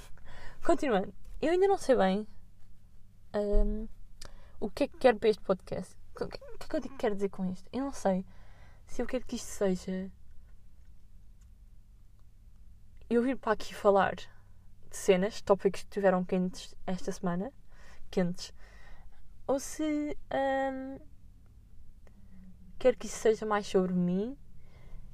continuando. 0.63 1.13
Eu 1.41 1.51
ainda 1.51 1.67
não 1.67 1.77
sei 1.77 1.95
bem 1.95 2.27
um, 3.35 3.87
o 4.59 4.69
que 4.69 4.85
é 4.85 4.87
que 4.87 4.97
quero 4.97 5.19
para 5.19 5.29
este 5.29 5.43
podcast. 5.43 5.95
O 6.15 6.27
que 6.27 6.77
é 6.77 6.79
que 6.79 6.87
eu 6.87 6.97
quero 6.97 7.15
dizer 7.15 7.29
com 7.29 7.45
isto? 7.51 7.69
Eu 7.73 7.81
não 7.81 7.91
sei 7.91 8.25
se 8.87 9.01
eu 9.01 9.05
quero 9.05 9.25
que 9.25 9.35
isto 9.35 9.47
seja 9.47 10.09
eu 13.09 13.21
vir 13.21 13.37
para 13.37 13.53
aqui 13.53 13.73
falar 13.73 14.15
de 14.15 14.27
cenas, 14.89 15.41
tópicos 15.41 15.81
que 15.81 15.87
estiveram 15.87 16.23
quentes 16.23 16.75
esta 16.87 17.11
semana, 17.11 17.51
quentes, 18.09 18.53
ou 19.47 19.59
se 19.59 20.17
um, 20.33 20.99
quero 22.79 22.97
que 22.97 23.05
isso 23.05 23.17
seja 23.17 23.45
mais 23.45 23.67
sobre 23.67 23.93
mim, 23.93 24.35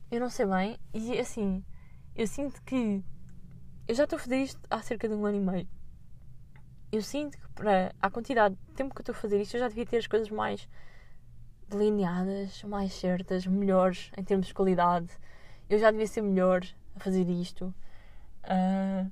eu 0.10 0.20
não 0.20 0.30
sei 0.30 0.46
bem, 0.46 0.80
e 0.94 1.18
assim, 1.20 1.64
eu 2.16 2.28
sinto 2.28 2.62
que 2.64 3.04
eu 3.88 3.96
já 3.96 4.06
estou 4.06 4.18
a 4.18 4.20
fazer 4.20 4.38
isto 4.38 4.60
há 4.70 4.82
cerca 4.82 5.08
de 5.08 5.14
um 5.14 5.26
ano 5.26 5.38
e 5.38 5.42
meio. 5.42 5.68
Eu 6.92 7.02
sinto 7.02 7.38
que 7.38 7.48
para 7.50 7.94
a 8.02 8.10
quantidade 8.10 8.56
de 8.56 8.74
tempo 8.74 8.94
que 8.94 9.00
eu 9.00 9.04
estou 9.04 9.14
a 9.14 9.18
fazer 9.18 9.42
isto, 9.42 9.56
eu 9.56 9.60
já 9.60 9.68
devia 9.68 9.86
ter 9.86 9.98
as 9.98 10.08
coisas 10.08 10.30
mais 10.30 10.68
delineadas, 11.68 12.64
mais 12.64 12.94
certas, 12.94 13.46
melhores 13.46 14.12
em 14.18 14.24
termos 14.24 14.48
de 14.48 14.54
qualidade. 14.54 15.10
Eu 15.70 15.80
já 15.80 15.90
devia 15.92 16.08
ser 16.08 16.22
melhor 16.22 16.62
a 16.96 17.00
fazer 17.00 17.28
isto. 17.30 17.74
Uh, 18.44 19.12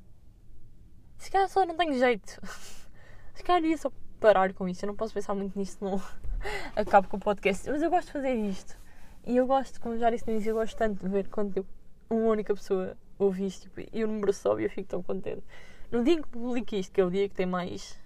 se 1.18 1.30
calhar 1.30 1.50
só 1.50 1.65
não 1.65 1.76
tenho 1.76 1.98
jeito. 1.98 2.39
se 3.34 3.44
calhar 3.44 3.63
ia 3.63 3.78
só 3.78 3.92
parar 4.20 4.54
com 4.54 4.68
isto. 4.68 4.84
Eu 4.84 4.88
não 4.88 4.96
posso 4.96 5.13
pensar 5.13 5.34
muito 5.36 5.58
nisto, 5.58 5.84
não 5.84 6.02
acabo 6.76 7.08
com 7.08 7.18
o 7.18 7.20
podcast. 7.20 7.70
Mas 7.70 7.82
eu 7.82 7.89
gosto 7.89 8.08
de 8.08 8.13
fazer 8.13 8.34
isto. 8.34 8.78
E 9.26 9.36
eu 9.38 9.46
gosto, 9.46 9.80
como 9.82 9.98
já 9.98 10.10
disse 10.10 10.26
no 10.26 10.34
início, 10.34 10.52
eu 10.52 10.56
gosto 10.56 10.78
tanto 10.78 11.04
de 11.04 11.10
ver 11.10 11.28
quando 11.28 11.54
tipo, 11.54 11.68
uma 12.10 12.32
única 12.32 12.54
pessoa 12.54 12.98
ouve 13.18 13.46
isto 13.46 13.70
tipo, 13.70 13.88
e 13.94 14.04
o 14.04 14.08
número 14.08 14.34
sobe 14.34 14.62
e 14.62 14.65
eu 14.65 14.70
fico 14.70 14.88
tão 14.88 15.04
contente. 15.04 15.44
No 15.92 16.04
dia 16.04 16.22
que 16.22 16.28
publico 16.28 16.76
isto, 16.76 16.92
que 16.92 17.02
é 17.02 17.06
o 17.06 17.12
dia 17.12 17.28
que 17.28 17.36
tem 17.36 17.46
mais 17.46 18.00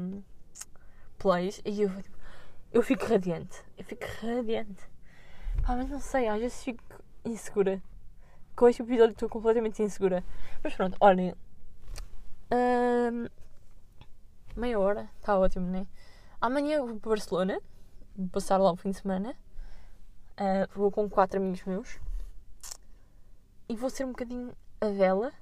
um, 0.00 0.22
plays, 1.18 1.60
e 1.64 1.82
eu, 1.82 1.90
tipo, 2.02 2.16
eu 2.72 2.82
fico 2.82 3.04
radiante. 3.06 3.62
Eu 3.76 3.84
fico 3.84 4.04
radiante. 4.22 4.82
Pá, 5.66 5.76
mas 5.76 5.90
não 5.90 6.00
sei, 6.00 6.28
às 6.28 6.40
vezes 6.40 6.64
fico 6.64 6.82
insegura 7.24 7.82
com 8.54 8.68
este 8.68 8.82
episódio 8.82 9.12
estou 9.12 9.28
completamente 9.28 9.82
insegura. 9.82 10.24
Mas 10.62 10.74
pronto, 10.74 10.96
olhem. 11.00 11.34
Um, 12.52 13.26
meia 14.56 14.78
hora, 14.78 15.08
está 15.18 15.38
ótimo, 15.38 15.66
né? 15.66 15.86
Amanhã 16.40 16.84
vou 16.84 16.98
para 16.98 17.10
Barcelona, 17.10 17.60
vou 18.16 18.28
passar 18.28 18.58
lá 18.58 18.72
um 18.72 18.76
fim 18.76 18.90
de 18.90 18.98
semana. 18.98 19.34
Uh, 20.32 20.66
vou 20.74 20.90
com 20.90 21.08
quatro 21.08 21.38
amigos 21.38 21.64
meus. 21.64 21.98
E 23.68 23.76
vou 23.76 23.88
ser 23.88 24.04
um 24.04 24.10
bocadinho 24.10 24.52
a 24.80 24.88
vela, 24.88 25.32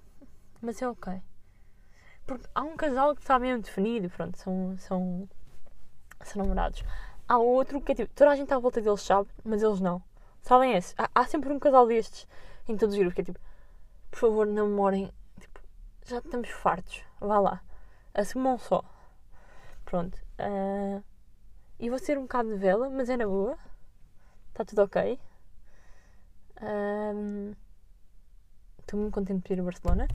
mas 0.60 0.80
é 0.80 0.88
ok. 0.88 1.20
Porque 2.26 2.46
há 2.54 2.62
um 2.62 2.76
casal 2.76 3.14
que 3.14 3.22
está 3.22 3.38
mesmo 3.38 3.62
definido, 3.62 4.08
pronto, 4.10 4.38
são, 4.38 4.76
são, 4.78 5.28
são 6.22 6.42
namorados. 6.42 6.84
Há 7.26 7.38
outro 7.38 7.80
que 7.80 7.92
é 7.92 7.94
tipo, 7.94 8.12
toda 8.14 8.30
a 8.30 8.36
gente 8.36 8.52
à 8.52 8.58
volta 8.58 8.80
deles 8.80 9.02
sabe, 9.02 9.28
mas 9.44 9.62
eles 9.62 9.80
não. 9.80 10.02
Sabem 10.42 10.74
esse? 10.74 10.94
Há, 10.96 11.10
há 11.14 11.24
sempre 11.24 11.52
um 11.52 11.58
casal 11.58 11.86
destes 11.86 12.26
em 12.70 12.76
todos 12.76 12.94
os 12.94 12.98
grupos, 12.98 13.14
que 13.14 13.20
é 13.22 13.24
tipo, 13.24 13.40
por 14.10 14.18
favor, 14.18 14.46
namorem, 14.46 15.12
tipo, 15.40 15.60
já 16.06 16.18
estamos 16.18 16.50
fartos, 16.50 17.02
vá 17.20 17.38
lá, 17.38 17.62
assumam 18.14 18.58
só. 18.58 18.84
Pronto. 19.84 20.16
Uh, 20.38 21.02
e 21.78 21.90
vou 21.90 21.98
ser 21.98 22.18
um 22.18 22.22
bocado 22.22 22.50
de 22.50 22.56
vela, 22.56 22.88
mas 22.90 23.08
é 23.08 23.16
na 23.16 23.26
boa, 23.26 23.58
está 24.50 24.64
tudo 24.64 24.82
ok. 24.82 25.18
Estou 28.78 29.00
muito 29.00 29.14
contente 29.14 29.46
de 29.46 29.54
ir 29.54 29.60
a 29.60 29.64
Barcelona 29.64 30.06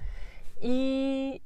e 0.61 1.41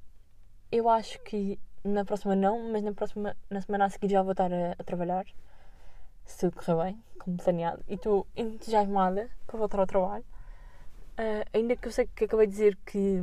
eu 0.72 0.90
acho 0.90 1.20
que 1.22 1.58
na 1.84 2.04
próxima 2.04 2.36
não, 2.36 2.72
mas 2.72 2.84
na 2.84 2.92
próxima 2.92 3.36
na 3.50 3.62
semana 3.62 3.86
a 3.86 3.90
seguir 3.90 4.10
já 4.10 4.22
vou 4.22 4.34
estar 4.34 4.52
a, 4.52 4.74
a 4.78 4.84
trabalhar 4.84 5.26
se 6.26 6.40
tudo 6.40 6.58
correr 6.58 6.84
bem, 6.84 7.04
como 7.18 7.38
planeado. 7.38 7.84
E 7.88 7.96
estou 7.96 8.28
entusiasmada 8.36 9.30
para 9.48 9.58
voltar 9.58 9.80
ao 9.80 9.88
trabalho. 9.88 10.26
Uh, 11.20 11.44
ainda 11.52 11.76
que 11.76 11.86
eu 11.86 11.92
sei 11.92 12.08
que 12.08 12.24
acabei 12.24 12.48
de 12.48 12.54
dizer 12.54 12.78
que, 12.86 13.22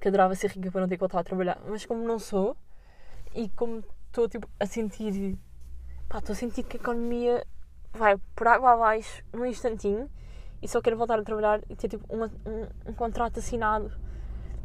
que 0.00 0.08
adorava 0.08 0.34
ser 0.34 0.50
rica 0.50 0.72
para 0.72 0.80
não 0.80 0.88
ter 0.88 0.96
que 0.96 1.00
voltar 1.00 1.20
a 1.20 1.22
trabalhar, 1.22 1.56
mas 1.68 1.86
como 1.86 2.02
não 2.02 2.18
sou 2.18 2.56
e 3.32 3.48
como 3.50 3.84
estou 4.08 4.28
tipo, 4.28 4.48
a 4.58 4.66
sentir 4.66 5.38
pá, 6.08 6.18
estou 6.18 6.32
a 6.32 6.36
sentir 6.36 6.64
que 6.64 6.78
a 6.78 6.80
economia 6.80 7.46
vai 7.92 8.16
por 8.34 8.48
água 8.48 8.72
abaixo 8.72 9.22
num 9.32 9.46
instantinho 9.46 10.10
e 10.60 10.66
só 10.66 10.82
quero 10.82 10.96
voltar 10.96 11.20
a 11.20 11.22
trabalhar 11.22 11.60
e 11.70 11.76
ter 11.76 11.90
tipo 11.90 12.12
um, 12.12 12.24
um, 12.24 12.68
um 12.86 12.92
contrato 12.92 13.38
assinado 13.38 13.96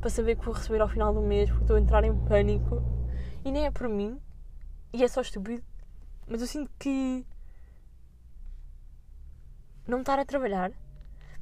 para 0.01 0.10
saber 0.10 0.36
que 0.36 0.45
vou 0.45 0.55
receber 0.55 0.81
ao 0.81 0.89
final 0.89 1.13
do 1.13 1.21
mês 1.21 1.47
porque 1.47 1.65
estou 1.65 1.75
a 1.75 1.79
entrar 1.79 2.03
em 2.05 2.25
pânico 2.25 2.81
e 3.45 3.51
nem 3.51 3.67
é 3.67 3.71
por 3.71 3.88
mim 3.88 4.19
e 4.91 5.03
é 5.03 5.07
só 5.07 5.21
estúpido 5.21 5.63
mas 6.25 6.41
eu 6.41 6.47
sinto 6.47 6.71
que 6.79 7.23
não 9.88 9.99
estar 9.99 10.17
a 10.17 10.25
trabalhar 10.25 10.71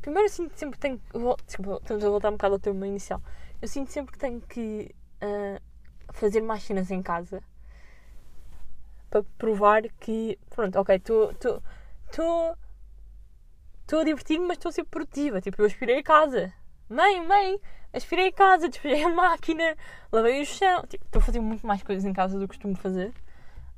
Primeiro 0.05 0.27
eu 0.27 0.31
sinto 0.31 0.55
sempre 0.55 0.77
que 0.77 0.81
tenho. 0.81 1.01
Desculpa, 1.47 1.79
estamos 1.81 2.05
a 2.05 2.09
voltar 2.09 2.29
um 2.29 2.33
bocado 2.33 2.53
ao 2.53 2.59
tema 2.59 2.85
inicial. 2.85 3.19
Eu 3.59 3.67
sinto 3.67 3.91
sempre 3.91 4.11
que 4.11 4.19
tenho 4.19 4.39
que 4.39 4.93
uh, 5.19 5.59
fazer 6.13 6.41
mais 6.41 6.61
cenas 6.61 6.91
em 6.91 7.01
casa 7.01 7.41
para 9.09 9.23
provar 9.39 9.81
que. 9.99 10.37
Pronto, 10.51 10.77
ok, 10.77 10.95
estou. 10.97 11.31
Estou. 11.31 12.55
A 13.99 14.03
divertir-me, 14.03 14.45
mas 14.45 14.57
estou 14.57 14.69
a 14.69 14.73
ser 14.73 14.83
produtiva. 14.83 15.41
Tipo, 15.41 15.63
eu 15.63 15.65
aspirei 15.65 15.97
a 15.97 16.03
casa. 16.03 16.53
Mãe, 16.87 17.25
mãe, 17.25 17.59
aspirei 17.91 18.27
a 18.27 18.31
casa, 18.31 18.69
despejei 18.69 19.03
a 19.05 19.09
máquina, 19.09 19.75
lavei 20.11 20.39
o 20.39 20.45
chão. 20.45 20.83
Tipo, 20.83 21.03
estou 21.03 21.19
a 21.19 21.25
fazer 21.25 21.39
muito 21.39 21.65
mais 21.65 21.81
coisas 21.81 22.05
em 22.05 22.13
casa 22.13 22.37
do 22.37 22.41
que 22.47 22.49
costumo 22.49 22.75
fazer. 22.75 23.09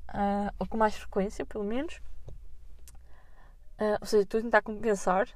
Uh, 0.09 0.51
ou 0.59 0.67
com 0.67 0.75
mais 0.75 0.93
frequência, 0.93 1.45
pelo 1.45 1.63
menos. 1.63 2.01
Uh, 3.79 3.95
ou 4.01 4.05
seja, 4.05 4.23
estou 4.23 4.41
a 4.41 4.43
tentar 4.43 4.61
compensar 4.61 5.29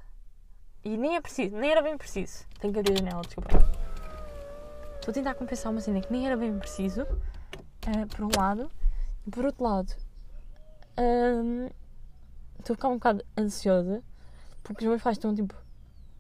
e 0.83 0.97
nem 0.97 1.15
é 1.15 1.21
preciso, 1.21 1.55
nem 1.55 1.71
era 1.71 1.81
bem 1.81 1.97
preciso. 1.97 2.45
Tenho 2.59 2.73
que 2.73 2.79
abrir 2.79 2.93
a 2.93 2.97
janela, 2.97 3.21
desculpa. 3.21 3.49
Estou 4.95 5.11
a 5.11 5.13
tentar 5.13 5.35
compensar 5.35 5.71
uma 5.71 5.81
cena 5.81 6.01
que 6.01 6.11
nem 6.11 6.27
era 6.27 6.37
bem 6.37 6.57
preciso, 6.57 7.03
uh, 7.03 8.07
por 8.15 8.25
um 8.25 8.29
lado. 8.37 8.71
E 9.25 9.29
por 9.29 9.45
outro 9.45 9.63
lado, 9.63 9.93
um, 10.97 11.69
estou 12.59 12.73
a 12.73 12.75
ficar 12.75 12.87
um 12.89 12.95
bocado 12.95 13.23
ansiosa 13.37 14.03
porque 14.63 14.83
os 14.83 14.89
meus 14.89 15.01
pais 15.01 15.17
estão 15.17 15.33
tipo. 15.33 15.55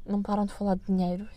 não 0.05 0.21
param 0.21 0.45
de 0.45 0.53
falar 0.53 0.75
de 0.75 0.85
dinheiro, 0.85 1.27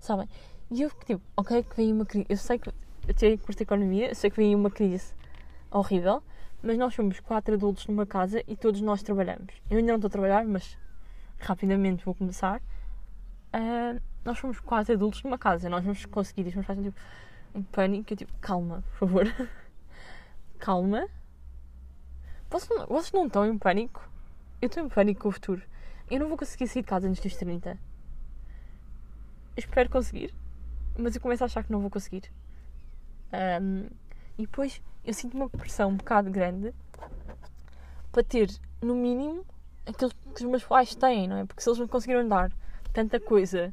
sabem? 0.00 0.28
E 0.70 0.82
eu 0.82 0.90
fico 0.90 1.04
tipo, 1.04 1.22
ok, 1.36 1.62
que 1.62 1.76
vem 1.76 1.92
uma 1.92 2.04
crise. 2.04 2.26
Eu 2.28 2.36
sei 2.36 2.58
que 2.58 2.68
eu 2.68 3.14
tenho 3.14 3.38
curso 3.38 3.58
de 3.58 3.62
economia, 3.62 4.08
eu 4.08 4.14
sei 4.14 4.30
que 4.30 4.36
vem 4.36 4.54
uma 4.54 4.70
crise 4.70 5.12
horrível, 5.70 6.22
mas 6.62 6.78
nós 6.78 6.94
somos 6.94 7.20
quatro 7.20 7.54
adultos 7.54 7.86
numa 7.86 8.06
casa 8.06 8.42
e 8.46 8.56
todos 8.56 8.80
nós 8.80 9.02
trabalhamos. 9.02 9.54
Eu 9.70 9.78
ainda 9.78 9.92
não 9.92 9.96
estou 9.96 10.08
a 10.08 10.10
trabalhar, 10.10 10.44
mas 10.44 10.76
rapidamente 11.38 12.04
vou 12.04 12.14
começar. 12.14 12.60
Uh, 13.54 14.00
nós 14.24 14.38
fomos 14.38 14.58
quase 14.60 14.92
adultos 14.92 15.22
numa 15.22 15.38
casa, 15.38 15.68
nós 15.68 15.84
vamos 15.84 16.04
conseguir 16.06 16.46
isto, 16.46 16.56
mas 16.56 16.66
fazem 16.66 16.84
tipo 16.84 17.00
em 17.54 17.62
pânico. 17.62 18.12
Eu 18.12 18.16
tipo, 18.16 18.32
calma, 18.40 18.82
por 18.90 19.08
favor, 19.08 19.48
calma. 20.58 21.08
Vocês 22.50 22.78
não, 22.78 22.86
vocês 22.86 23.12
não 23.12 23.26
estão 23.26 23.46
em 23.46 23.58
pânico? 23.58 24.08
Eu 24.60 24.66
estou 24.66 24.84
em 24.84 24.88
pânico 24.88 25.22
com 25.22 25.28
o 25.28 25.32
futuro. 25.32 25.62
Eu 26.10 26.20
não 26.20 26.28
vou 26.28 26.38
conseguir 26.38 26.66
sair 26.66 26.82
de 26.82 26.88
casa 26.88 27.08
antes 27.08 27.22
dos 27.22 27.36
30. 27.36 27.70
Eu 27.70 27.78
espero 29.56 29.88
conseguir, 29.88 30.34
mas 30.98 31.14
eu 31.14 31.20
começo 31.20 31.44
a 31.44 31.46
achar 31.46 31.64
que 31.64 31.72
não 31.72 31.80
vou 31.80 31.90
conseguir. 31.90 32.30
Um, 33.32 33.88
e 34.38 34.42
depois 34.42 34.80
eu 35.04 35.14
sinto 35.14 35.36
uma 35.36 35.48
pressão 35.48 35.90
um 35.90 35.96
bocado 35.96 36.30
grande 36.30 36.74
para 38.10 38.22
ter, 38.22 38.48
no 38.80 38.94
mínimo, 38.94 39.44
aquilo 39.86 40.10
que 40.34 40.44
os 40.44 40.50
meus 40.50 40.64
pais 40.64 40.94
têm, 40.94 41.28
não 41.28 41.36
é? 41.38 41.44
Porque 41.44 41.62
se 41.62 41.68
eles 41.68 41.78
não 41.78 41.88
conseguiram 41.88 42.26
dar 42.26 42.52
tanta 42.92 43.20
coisa 43.20 43.72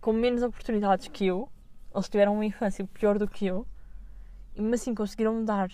com 0.00 0.12
menos 0.12 0.42
oportunidades 0.42 1.08
que 1.08 1.26
eu, 1.26 1.48
eles 1.94 2.08
tiveram 2.08 2.34
uma 2.34 2.44
infância 2.44 2.84
pior 2.86 3.18
do 3.18 3.28
que 3.28 3.46
eu, 3.46 3.66
mesmo 4.54 4.74
assim 4.74 4.94
conseguiram 4.94 5.34
me 5.34 5.44
dar 5.44 5.70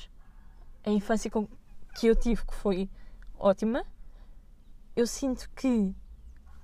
a 0.84 0.90
infância 0.90 1.30
com, 1.30 1.46
que 1.94 2.06
eu 2.06 2.16
tive, 2.16 2.44
que 2.44 2.54
foi 2.54 2.88
ótima, 3.38 3.84
eu 4.94 5.06
sinto 5.06 5.48
que 5.50 5.94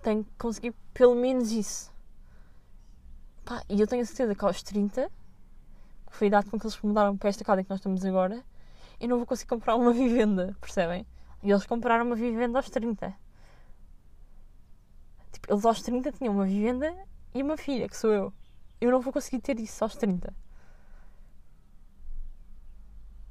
tenho 0.03 0.25
que 0.25 0.31
conseguir 0.39 0.75
pelo 0.93 1.15
menos 1.15 1.51
isso. 1.53 1.93
Pá, 3.45 3.63
e 3.69 3.81
eu 3.81 3.87
tenho 3.87 4.03
a 4.03 4.07
certeza 4.07 4.35
que 4.35 4.45
aos 4.45 4.63
30, 4.63 5.11
que 6.07 6.17
foi 6.17 6.27
a 6.27 6.29
idade 6.29 6.51
com 6.51 6.59
que 6.59 6.67
eles 6.67 6.81
mudaram 6.83 7.17
para 7.17 7.29
esta 7.29 7.45
casa 7.45 7.61
em 7.61 7.65
que 7.65 7.71
nós 7.71 7.79
estamos 7.79 8.05
agora, 8.05 8.45
eu 9.01 9.09
não 9.09 9.17
vou 9.17 9.27
conseguir 9.27 9.49
comprar 9.49 9.77
uma 9.77 9.93
vivenda, 9.95 10.57
percebem? 10.61 11.07
E 11.43 11.51
eles 11.51 11.67
compraram 11.67 12.05
uma 12.05 12.17
vivenda 12.17 12.59
aos 12.59 12.69
30. 12.71 13.15
Tipo, 15.33 15.53
eles 15.53 15.65
aos 15.65 15.83
30 15.83 16.13
tinham 16.13 16.35
uma 16.35 16.45
vivenda 16.45 16.95
e 17.35 17.43
uma 17.43 17.57
filha, 17.57 17.89
que 17.89 17.97
sou 17.97 18.13
eu. 18.13 18.33
Eu 18.81 18.91
não 18.91 19.01
vou 19.01 19.13
conseguir 19.13 19.41
ter 19.41 19.59
isso 19.61 19.83
aos 19.85 19.97
30. 19.97 20.35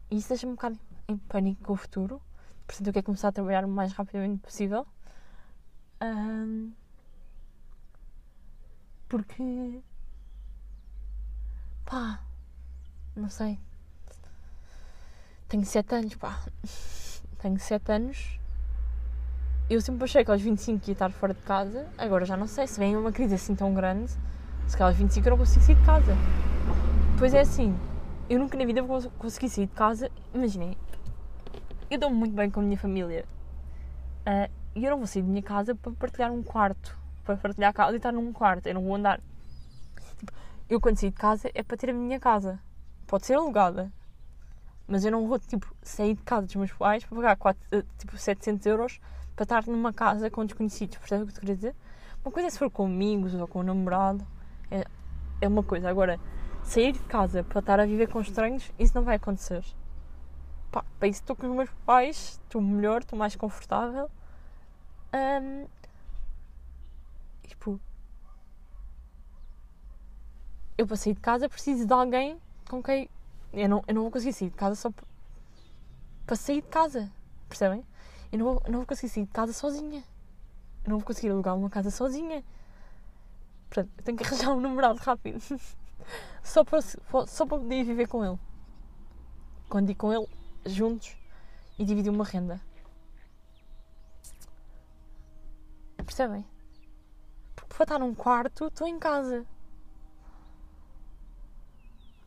E 0.10 0.18
isso 0.18 0.30
deixa-me 0.30 0.54
um 0.54 0.56
bocado 0.56 0.80
em 1.08 1.18
pânico 1.18 1.64
com 1.64 1.74
o 1.74 1.76
futuro. 1.76 2.22
Portanto, 2.66 2.88
eu 2.88 2.94
quero 2.94 3.06
começar 3.06 3.30
a 3.30 3.32
trabalhar 3.32 3.66
o 3.66 3.68
mais 3.68 3.94
rapidamente 3.94 4.42
possível. 4.42 4.86
Um, 6.02 6.72
porque. 9.10 9.82
pá. 11.86 12.22
Não 13.16 13.30
sei. 13.30 13.60
Tenho 15.48 15.66
7 15.66 15.96
anos, 15.96 16.16
pá. 16.16 16.46
Tenho 17.40 17.60
7 17.60 17.92
anos. 17.92 18.40
Eu 19.70 19.80
sempre 19.80 20.06
achei 20.06 20.26
que 20.26 20.32
aos 20.32 20.42
25 20.42 20.88
ia 20.88 20.94
estar 20.94 21.12
fora 21.12 21.34
de 21.34 21.42
casa. 21.42 21.88
Agora 21.98 22.26
já 22.26 22.36
não 22.36 22.48
sei. 22.48 22.66
Se 22.66 22.80
vem 22.80 22.98
uma 22.98 23.12
crise 23.12 23.36
assim 23.36 23.54
tão 23.54 23.74
grande, 23.74 24.10
se 24.66 24.76
calhar 24.76 24.90
aos 24.90 24.98
25 24.98 25.28
eu 25.28 25.32
não 25.32 25.38
consigo 25.38 25.64
sair 25.64 25.76
de 25.76 25.86
casa. 25.86 26.16
Pois 27.20 27.34
é 27.34 27.42
assim. 27.42 27.78
Eu 28.28 28.40
nunca 28.40 28.58
na 28.58 28.66
vida 28.66 28.82
vou 28.82 29.02
conseguir 29.12 29.50
sair 29.50 29.68
de 29.68 29.74
casa. 29.74 30.10
Imaginem. 30.34 30.76
Eu 31.92 32.00
dou-me 32.00 32.16
muito 32.16 32.34
bem 32.34 32.50
com 32.50 32.60
a 32.60 32.64
minha 32.64 32.78
família. 32.78 33.24
Uh, 34.26 34.52
e 34.74 34.84
eu 34.84 34.92
não 34.92 34.98
vou 34.98 35.08
sair 35.08 35.22
de 35.22 35.30
minha 35.30 35.44
casa 35.44 35.76
para 35.76 35.92
partilhar 35.92 36.32
um 36.32 36.42
quarto. 36.42 36.98
Para 37.24 37.38
partilhar 37.38 37.70
a 37.70 37.74
casa 37.74 37.94
e 37.94 37.98
estar 37.98 38.12
num 38.12 38.34
quarto. 38.34 38.66
Eu 38.68 38.74
não 38.74 38.84
vou 38.84 38.96
andar. 38.96 39.22
Tipo, 40.18 40.34
eu 40.68 40.82
quando 40.82 40.98
sair 40.98 41.12
de 41.12 41.16
casa 41.16 41.52
é 41.54 41.62
para 41.62 41.78
ter 41.78 41.92
a 41.92 41.94
minha 41.94 42.20
casa. 42.20 42.60
Pode 43.06 43.28
ser 43.28 43.36
alugada. 43.36 43.92
Mas 44.88 45.04
eu 45.04 45.12
não 45.12 45.28
vou, 45.28 45.38
tipo, 45.40 45.74
sair 45.82 46.16
de 46.16 46.22
casa 46.24 46.46
dos 46.46 46.56
meus 46.56 46.72
pais 46.72 47.04
para 47.04 47.16
pagar 47.16 47.36
4, 47.36 47.62
eh, 47.72 47.84
tipo, 47.98 48.18
700 48.18 48.66
euros 48.66 49.00
para 49.36 49.44
estar 49.44 49.68
numa 49.68 49.92
casa 49.92 50.30
com 50.30 50.46
desconhecidos. 50.46 50.98
Percebe 50.98 51.24
o 51.24 51.28
que 51.28 51.34
eu 51.34 51.40
queria 51.40 51.56
dizer? 51.56 51.76
Uma 52.24 52.32
coisa 52.32 52.48
é 52.48 52.50
se 52.50 52.58
for 52.58 52.70
com 52.70 52.86
amigos 52.86 53.34
ou 53.34 53.48
com 53.48 53.60
um 53.60 53.64
namorado. 53.64 54.26
É, 54.72 54.86
é 55.42 55.48
uma 55.48 55.64
coisa. 55.64 55.90
Agora, 55.90 56.20
sair 56.64 56.92
de 56.92 57.00
casa 57.00 57.44
para 57.44 57.60
estar 57.60 57.80
a 57.80 57.86
viver 57.86 58.08
com 58.08 58.20
estranhos, 58.22 58.72
isso 58.80 58.94
não 58.96 59.04
vai 59.04 59.16
acontecer. 59.16 59.64
Pá, 60.72 60.84
para 61.00 61.08
isso 61.08 61.22
estou 61.22 61.36
com 61.36 61.50
os 61.50 61.56
meus 61.56 61.70
pais, 61.86 62.40
estou 62.44 62.62
melhor, 62.62 63.02
estou 63.02 63.18
mais 63.18 63.36
confortável. 63.36 64.10
Um, 65.14 65.66
tipo, 67.48 67.80
eu 70.78 70.86
para 70.86 70.98
sair 70.98 71.14
de 71.14 71.22
casa 71.22 71.48
preciso 71.48 71.86
de 71.86 71.94
alguém 71.94 72.38
com 72.70 72.84
quem. 72.84 73.10
Eu 73.58 73.68
não, 73.68 73.84
eu 73.88 73.96
não 73.96 74.04
vou 74.04 74.12
conseguir 74.12 74.34
sair 74.34 74.52
de 74.52 74.56
casa 74.56 74.76
só 74.76 74.92
para 76.28 76.36
sair 76.36 76.62
de 76.62 76.68
casa, 76.68 77.12
percebem? 77.50 77.84
Eu 78.32 78.38
não, 78.38 78.46
vou, 78.46 78.62
eu 78.66 78.72
não 78.72 78.80
vou 78.80 78.86
conseguir 78.86 79.10
sair 79.12 79.26
de 79.26 79.32
casa 79.32 79.52
sozinha. 79.52 80.04
Eu 80.84 80.92
não 80.92 80.98
vou 81.00 81.08
conseguir 81.08 81.30
alugar 81.30 81.56
uma 81.56 81.70
casa 81.70 81.90
sozinha. 81.90 82.44
Portanto, 83.68 83.90
eu 83.98 84.04
tenho 84.04 84.18
que 84.18 84.24
arranjar 84.24 84.52
um 84.52 84.60
namorado 84.60 85.00
rápido. 85.00 85.40
só, 86.44 86.64
para, 86.64 86.82
só 86.82 87.46
para 87.48 87.58
poder 87.58 87.84
viver 87.84 88.08
com 88.08 88.24
ele. 88.24 88.40
Quando 89.68 89.90
ir 89.90 89.96
com 89.96 90.14
ele, 90.14 90.28
juntos 90.66 91.18
e 91.80 91.84
dividir 91.84 92.12
uma 92.12 92.26
renda. 92.26 92.62
Percebem? 95.98 96.46
Porque 97.56 97.74
para 97.74 97.84
estar 97.84 98.00
num 98.00 98.14
quarto, 98.14 98.68
estou 98.68 98.88
em 98.88 99.00
casa. 99.00 99.46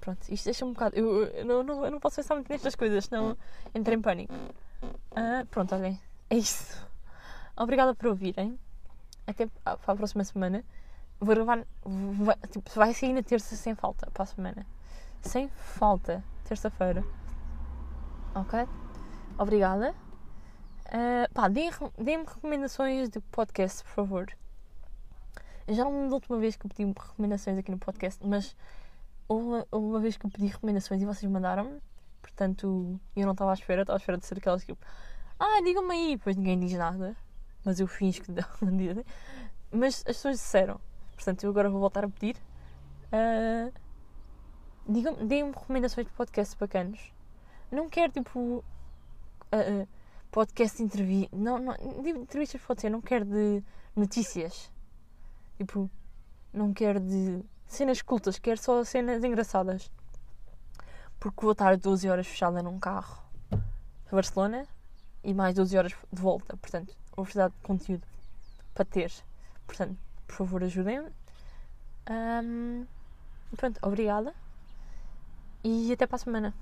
Pronto, 0.00 0.20
isto 0.30 0.44
deixa-me 0.44 0.70
um 0.70 0.74
bocado. 0.74 0.96
Eu, 0.96 1.24
eu, 1.24 1.44
não, 1.44 1.62
não, 1.62 1.84
eu 1.84 1.90
não 1.90 2.00
posso 2.00 2.16
pensar 2.16 2.34
muito 2.34 2.48
nestas 2.48 2.74
coisas, 2.74 3.04
senão 3.04 3.36
entro 3.74 3.92
em 3.92 4.00
pânico. 4.00 4.32
Uh, 5.12 5.44
pronto, 5.50 5.74
olhem, 5.74 6.00
é 6.30 6.36
isso. 6.36 6.88
Obrigada 7.56 7.94
por 7.94 8.08
ouvirem. 8.08 8.58
Até 9.26 9.46
para 9.46 9.78
a 9.86 9.96
próxima 9.96 10.24
semana. 10.24 10.64
Vou 11.20 11.34
gravar. 11.34 11.66
Vai, 11.84 12.36
tipo, 12.50 12.70
vai 12.74 12.94
sair 12.94 13.12
na 13.12 13.22
terça 13.22 13.54
sem 13.54 13.74
falta 13.74 14.10
para 14.10 14.22
a 14.22 14.26
semana. 14.26 14.66
Sem 15.20 15.48
falta. 15.48 16.24
Terça-feira. 16.44 17.04
Ok? 18.34 18.66
Obrigada. 19.38 19.94
Uh, 20.86 21.32
pá, 21.34 21.46
deem-me 21.48 22.24
recomendações 22.24 23.10
de 23.10 23.20
podcast, 23.20 23.84
por 23.84 23.90
favor. 23.90 24.32
Eu 25.68 25.74
já 25.74 25.84
não 25.84 25.92
lembro 25.92 26.08
da 26.08 26.14
última 26.14 26.38
vez 26.38 26.56
que 26.56 26.66
pedi 26.66 26.84
recomendações 26.84 27.58
aqui 27.58 27.70
no 27.70 27.78
podcast, 27.78 28.20
mas 28.26 28.56
houve 29.30 29.64
uma, 29.70 30.00
vez 30.00 30.16
que 30.16 30.26
eu 30.26 30.30
pedi 30.30 30.46
recomendações 30.46 31.00
e 31.00 31.06
vocês 31.06 31.30
mandaram-me. 31.30 31.80
Portanto, 32.20 33.00
eu 33.14 33.24
não 33.24 33.32
estava 33.32 33.52
à 33.52 33.54
espera, 33.54 33.82
estava 33.82 33.96
à 33.96 34.00
espera 34.00 34.18
de 34.18 34.26
ser 34.26 34.38
aquelas 34.38 34.64
que 34.64 34.76
ah, 35.38 35.62
digam-me 35.64 35.94
aí, 35.94 36.16
depois 36.16 36.36
ninguém 36.36 36.58
diz 36.58 36.72
nada, 36.72 37.16
mas 37.64 37.80
eu 37.80 37.86
finjo 37.86 38.22
que 38.22 38.32
não 38.60 38.76
dizem. 38.76 39.04
Mas 39.70 40.00
as 40.00 40.16
pessoas 40.16 40.36
disseram, 40.36 40.80
portanto, 41.14 41.44
eu 41.44 41.50
agora 41.50 41.70
vou 41.70 41.80
voltar 41.80 42.04
a 42.04 42.08
pedir. 42.08 42.36
Uh, 43.12 43.72
deem-me 45.26 45.52
recomendações 45.52 46.06
de 46.06 46.12
podcasts 46.12 46.54
bacanos. 46.58 47.12
Não 47.70 47.88
quero 47.88 48.12
tipo. 48.12 48.64
Uh, 49.52 49.88
podcast 50.30 50.76
de 50.76 50.84
entrevista. 50.84 51.36
Não, 51.36 51.58
não, 51.58 51.74
de 52.02 52.10
entrevistas 52.10 52.60
pode 52.62 52.80
ser, 52.80 52.90
não 52.90 53.00
quero 53.00 53.24
de 53.24 53.62
notícias. 53.94 54.70
Tipo, 55.56 55.90
não 56.52 56.72
quero 56.72 57.00
de 57.00 57.42
cenas 57.74 58.02
cultas, 58.02 58.38
quero 58.38 58.60
só 58.60 58.84
cenas 58.84 59.22
engraçadas. 59.24 59.90
Porque 61.18 61.42
vou 61.42 61.52
estar 61.52 61.76
12 61.76 62.08
horas 62.08 62.26
fechada 62.26 62.62
num 62.62 62.78
carro 62.78 63.22
a 63.52 64.14
Barcelona 64.14 64.66
e 65.22 65.32
mais 65.32 65.54
12 65.54 65.76
horas 65.76 65.94
de 66.12 66.20
volta. 66.20 66.56
Portanto, 66.56 66.94
vou 67.14 67.24
precisar 67.24 67.48
de 67.48 67.54
conteúdo 67.62 68.06
para 68.74 68.84
ter. 68.84 69.12
Portanto, 69.66 69.96
por 70.26 70.34
favor, 70.34 70.64
ajudem-me. 70.64 71.10
Um, 72.10 72.86
pronto, 73.56 73.78
obrigada. 73.82 74.34
E 75.62 75.92
até 75.92 76.06
para 76.06 76.16
a 76.16 76.18
semana. 76.18 76.54